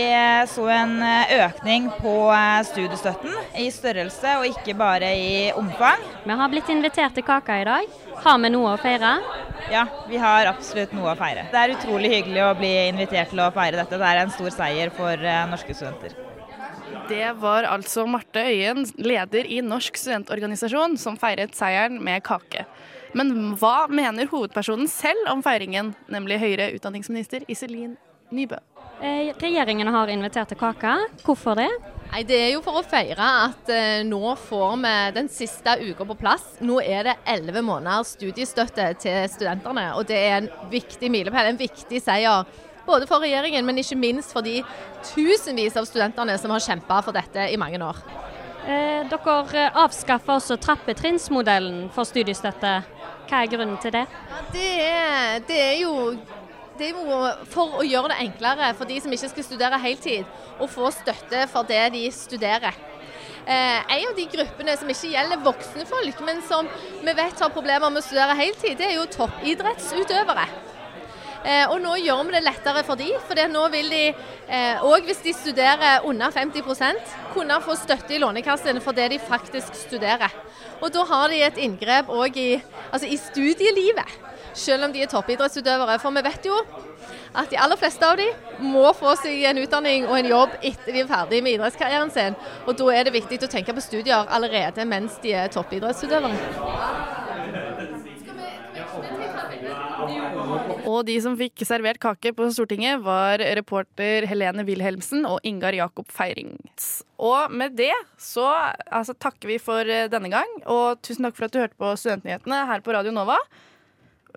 så 0.52 0.66
en 0.74 0.98
økning 1.38 1.88
på 1.98 2.14
studiestøtten 2.68 3.32
i 3.62 3.68
størrelse 3.72 4.36
og 4.40 4.46
ikke 4.50 4.76
bare 4.78 5.08
i 5.16 5.32
omfang. 5.56 6.04
Vi 6.28 6.36
har 6.40 6.52
blitt 6.52 6.68
invitert 6.72 7.16
til 7.16 7.26
kaka 7.26 7.58
i 7.62 7.66
dag. 7.68 7.96
Har 8.24 8.38
vi 8.42 8.52
noe 8.52 8.74
å 8.74 8.80
feire? 8.80 9.16
Ja, 9.72 9.86
vi 10.08 10.20
har 10.20 10.48
absolutt 10.50 10.94
noe 10.96 11.12
å 11.12 11.18
feire. 11.18 11.48
Det 11.52 11.60
er 11.60 11.74
utrolig 11.74 12.12
hyggelig 12.12 12.44
å 12.44 12.54
bli 12.58 12.72
invitert 12.88 13.32
til 13.32 13.42
å 13.44 13.50
feire 13.54 13.80
dette. 13.80 13.98
Det 14.00 14.08
er 14.12 14.22
en 14.22 14.32
stor 14.32 14.54
seier 14.54 14.92
for 14.94 15.16
eh, 15.16 15.44
norske 15.50 15.76
studenter. 15.76 16.16
Det 17.08 17.32
var 17.40 17.64
altså 17.68 18.04
Marte 18.08 18.42
Øyen, 18.44 18.84
leder 19.00 19.48
i 19.48 19.62
Norsk 19.64 19.96
studentorganisasjon, 19.96 20.98
som 21.00 21.16
feiret 21.20 21.56
seieren 21.56 21.96
med 22.04 22.20
kake. 22.26 22.66
Men 23.16 23.54
hva 23.60 23.86
mener 23.88 24.28
hovedpersonen 24.28 24.88
selv 24.90 25.30
om 25.32 25.42
feiringen, 25.44 25.94
nemlig 26.12 26.40
høyere 26.42 26.72
utdanningsminister 26.76 27.46
Iselin 27.48 27.96
Nybø? 28.34 28.58
Eh, 29.00 29.30
Regjeringen 29.38 29.88
har 29.94 30.10
invitert 30.10 30.50
til 30.50 30.58
kake. 30.58 30.96
Hvorfor 31.24 31.56
det? 31.56 31.68
Nei, 32.10 32.22
Det 32.24 32.36
er 32.40 32.50
jo 32.54 32.62
for 32.64 32.80
å 32.80 32.84
feire 32.84 33.24
at 33.48 33.68
eh, 33.72 34.02
nå 34.04 34.34
får 34.48 34.76
vi 34.82 34.94
den 35.16 35.28
siste 35.32 35.76
uka 35.80 36.06
på 36.08 36.16
plass. 36.18 36.46
Nå 36.60 36.80
er 36.82 37.10
det 37.10 37.16
elleve 37.28 37.62
måneders 37.64 38.16
studiestøtte 38.16 38.90
til 39.04 39.28
studentene, 39.30 39.90
og 39.94 40.08
det 40.08 40.18
er 40.18 40.38
en 40.40 40.48
viktig 40.72 41.12
milepæl, 41.12 41.52
en 41.52 41.60
viktig 41.60 42.00
seier. 42.02 42.48
Både 42.88 43.06
for 43.06 43.20
regjeringen, 43.20 43.64
men 43.68 43.78
ikke 43.80 44.00
minst 44.00 44.32
for 44.32 44.44
de 44.44 44.62
tusenvis 45.12 45.76
av 45.76 45.84
studentene 45.88 46.38
som 46.40 46.52
har 46.54 46.64
kjempa 46.64 47.02
for 47.04 47.16
dette 47.16 47.50
i 47.52 47.60
mange 47.60 47.80
år. 47.84 48.00
Eh, 48.66 49.04
dere 49.08 49.68
avskaffer 49.78 50.34
også 50.38 50.58
trappetrinnsmodellen 50.60 51.86
for 51.94 52.08
studiestøtte. 52.08 52.74
Hva 53.28 53.44
er 53.44 53.52
grunnen 53.52 53.78
til 53.82 53.94
det? 53.94 54.04
Det 54.52 54.68
er, 54.82 55.38
det 55.46 55.60
er 55.62 55.76
jo 55.82 55.94
det 56.78 56.92
er 56.92 56.94
jo 56.94 57.22
for 57.50 57.80
å 57.80 57.86
gjøre 57.86 58.12
det 58.12 58.20
enklere 58.22 58.68
for 58.78 58.86
de 58.86 59.00
som 59.02 59.14
ikke 59.14 59.30
skal 59.32 59.46
studere 59.46 59.80
heltid, 59.82 60.28
å 60.62 60.68
få 60.70 60.92
støtte 60.94 61.46
for 61.50 61.66
det 61.66 61.80
de 61.96 62.04
studerer. 62.14 62.76
Eh, 63.48 63.80
en 63.96 64.10
av 64.10 64.14
de 64.14 64.26
gruppene 64.30 64.76
som 64.78 64.90
ikke 64.92 65.10
gjelder 65.10 65.42
voksne 65.42 65.86
folk, 65.88 66.20
men 66.26 66.42
som 66.46 66.68
vi 67.02 67.14
vet 67.16 67.42
har 67.42 67.54
problemer 67.54 67.90
med 67.90 68.02
å 68.02 68.06
studere 68.06 68.36
heltid, 68.38 68.76
det 68.78 68.90
er 68.90 68.98
jo 68.98 69.08
toppidrettsutøvere. 69.14 70.46
Eh, 71.44 71.64
og 71.70 71.78
nå 71.82 71.94
gjør 72.02 72.24
vi 72.26 72.34
det 72.34 72.44
lettere 72.46 72.82
for 72.86 72.98
de, 72.98 73.08
for 73.28 73.38
nå 73.52 73.64
vil 73.74 73.92
de 73.92 74.04
òg 74.88 75.04
hvis 75.06 75.20
de 75.22 75.32
studerer 75.36 76.06
under 76.08 76.32
50% 76.34 77.12
kunne 77.34 77.58
få 77.62 77.76
støtte 77.78 78.16
i 78.16 78.20
Lånekassen 78.22 78.80
for 78.82 78.96
det 78.96 79.10
de 79.12 79.18
faktisk 79.22 79.76
studerer. 79.76 80.32
Og 80.80 80.92
da 80.94 81.04
har 81.04 81.28
de 81.30 81.42
et 81.42 81.60
inngrep 81.62 82.10
òg 82.10 82.36
i, 82.38 82.50
altså 82.92 83.06
i 83.06 83.18
studielivet, 83.18 84.18
selv 84.54 84.86
om 84.86 84.92
de 84.92 85.02
er 85.02 85.10
toppidrettsutøvere. 85.10 85.98
For 86.02 86.14
vi 86.14 86.24
vet 86.26 86.46
jo 86.46 86.58
at 87.34 87.50
de 87.50 87.58
aller 87.60 87.78
fleste 87.78 88.06
av 88.06 88.18
de 88.18 88.26
må 88.64 88.86
få 88.96 89.14
seg 89.20 89.44
en 89.50 89.60
utdanning 89.62 90.06
og 90.08 90.16
en 90.18 90.30
jobb 90.32 90.56
etter 90.62 90.94
de 90.94 91.04
er 91.04 91.10
ferdig 91.10 91.42
med 91.44 91.58
idrettskarrieren 91.58 92.12
sin. 92.14 92.38
Og 92.66 92.78
da 92.78 92.90
er 92.94 93.08
det 93.08 93.16
viktig 93.18 93.42
å 93.44 93.50
tenke 93.52 93.74
på 93.76 93.84
studier 93.84 94.28
allerede 94.28 94.86
mens 94.88 95.18
de 95.22 95.34
er 95.36 95.52
toppidrettsutøvere. 95.54 97.27
Og 100.88 101.02
de 101.08 101.16
som 101.22 101.36
fikk 101.38 101.62
servert 101.68 102.00
kake 102.02 102.32
på 102.36 102.48
Stortinget, 102.54 103.02
var 103.04 103.42
reporter 103.58 104.26
Helene 104.28 104.64
Wilhelmsen 104.68 105.26
og 105.28 105.40
Ingar 105.46 105.76
Jakob 105.76 106.08
Feirings. 106.12 107.02
Og 107.18 107.52
med 107.52 107.76
det 107.78 107.92
så 108.20 108.46
altså, 108.86 109.14
takker 109.14 109.52
vi 109.52 109.58
for 109.62 109.84
eh, 109.84 110.08
denne 110.10 110.30
gang, 110.32 110.52
og 110.66 111.02
tusen 111.04 111.26
takk 111.26 111.38
for 111.38 111.48
at 111.48 111.54
du 111.54 111.60
hørte 111.60 111.78
på 111.80 111.94
Studentnyhetene 111.98 112.64
her 112.70 112.84
på 112.84 112.94
Radio 112.96 113.12
Nova. 113.14 113.38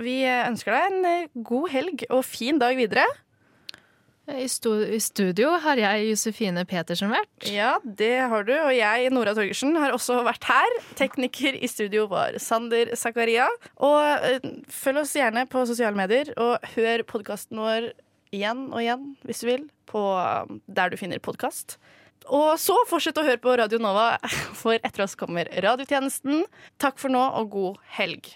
Vi 0.02 0.21
eh, 0.26 0.45
ønsker 0.50 0.76
deg 0.76 0.88
en 0.89 1.10
eh, 1.10 1.43
god 1.47 1.69
helg 1.74 2.06
og 2.10 2.26
fin 2.28 2.60
dag 2.62 2.78
videre. 2.80 3.06
I, 4.30 4.46
stu 4.50 4.70
I 4.86 5.00
studio 5.02 5.56
har 5.64 5.80
jeg 5.82 6.12
Josefine 6.12 6.64
Petersen 6.70 7.10
vært. 7.12 7.48
Ja, 7.50 7.74
det 7.84 8.14
har 8.32 8.46
du. 8.48 8.54
Og 8.54 8.74
jeg, 8.76 9.10
Nora 9.14 9.34
Torgersen, 9.38 9.74
har 9.82 9.96
også 9.96 10.20
vært 10.28 10.46
her. 10.50 10.76
Tekniker 11.00 11.58
i 11.58 11.70
studio 11.70 12.06
var 12.12 12.38
Sander 12.42 12.94
Zakaria. 13.00 13.50
Og 13.82 13.98
eh, 14.30 14.46
følg 14.72 15.02
oss 15.04 15.16
gjerne 15.18 15.48
på 15.50 15.66
sosiale 15.70 15.98
medier, 15.98 16.32
og 16.38 16.62
hør 16.76 17.06
podkasten 17.10 17.62
vår 17.62 17.92
igjen 18.32 18.68
og 18.70 18.80
igjen, 18.84 19.10
hvis 19.28 19.44
du 19.44 19.50
vil, 19.50 19.66
på 19.90 20.06
eh, 20.22 20.56
der 20.70 20.94
du 20.94 21.00
finner 21.02 21.24
podkast. 21.24 21.80
Og 22.30 22.54
så 22.62 22.78
fortsett 22.88 23.18
å 23.18 23.26
høre 23.26 23.42
på 23.42 23.58
Radio 23.58 23.82
Nova, 23.82 24.14
for 24.62 24.78
etter 24.78 25.08
oss 25.08 25.18
kommer 25.20 25.50
radiotjenesten. 25.66 26.46
Takk 26.82 27.02
for 27.02 27.14
nå, 27.14 27.26
og 27.42 27.50
god 27.58 27.82
helg. 27.98 28.36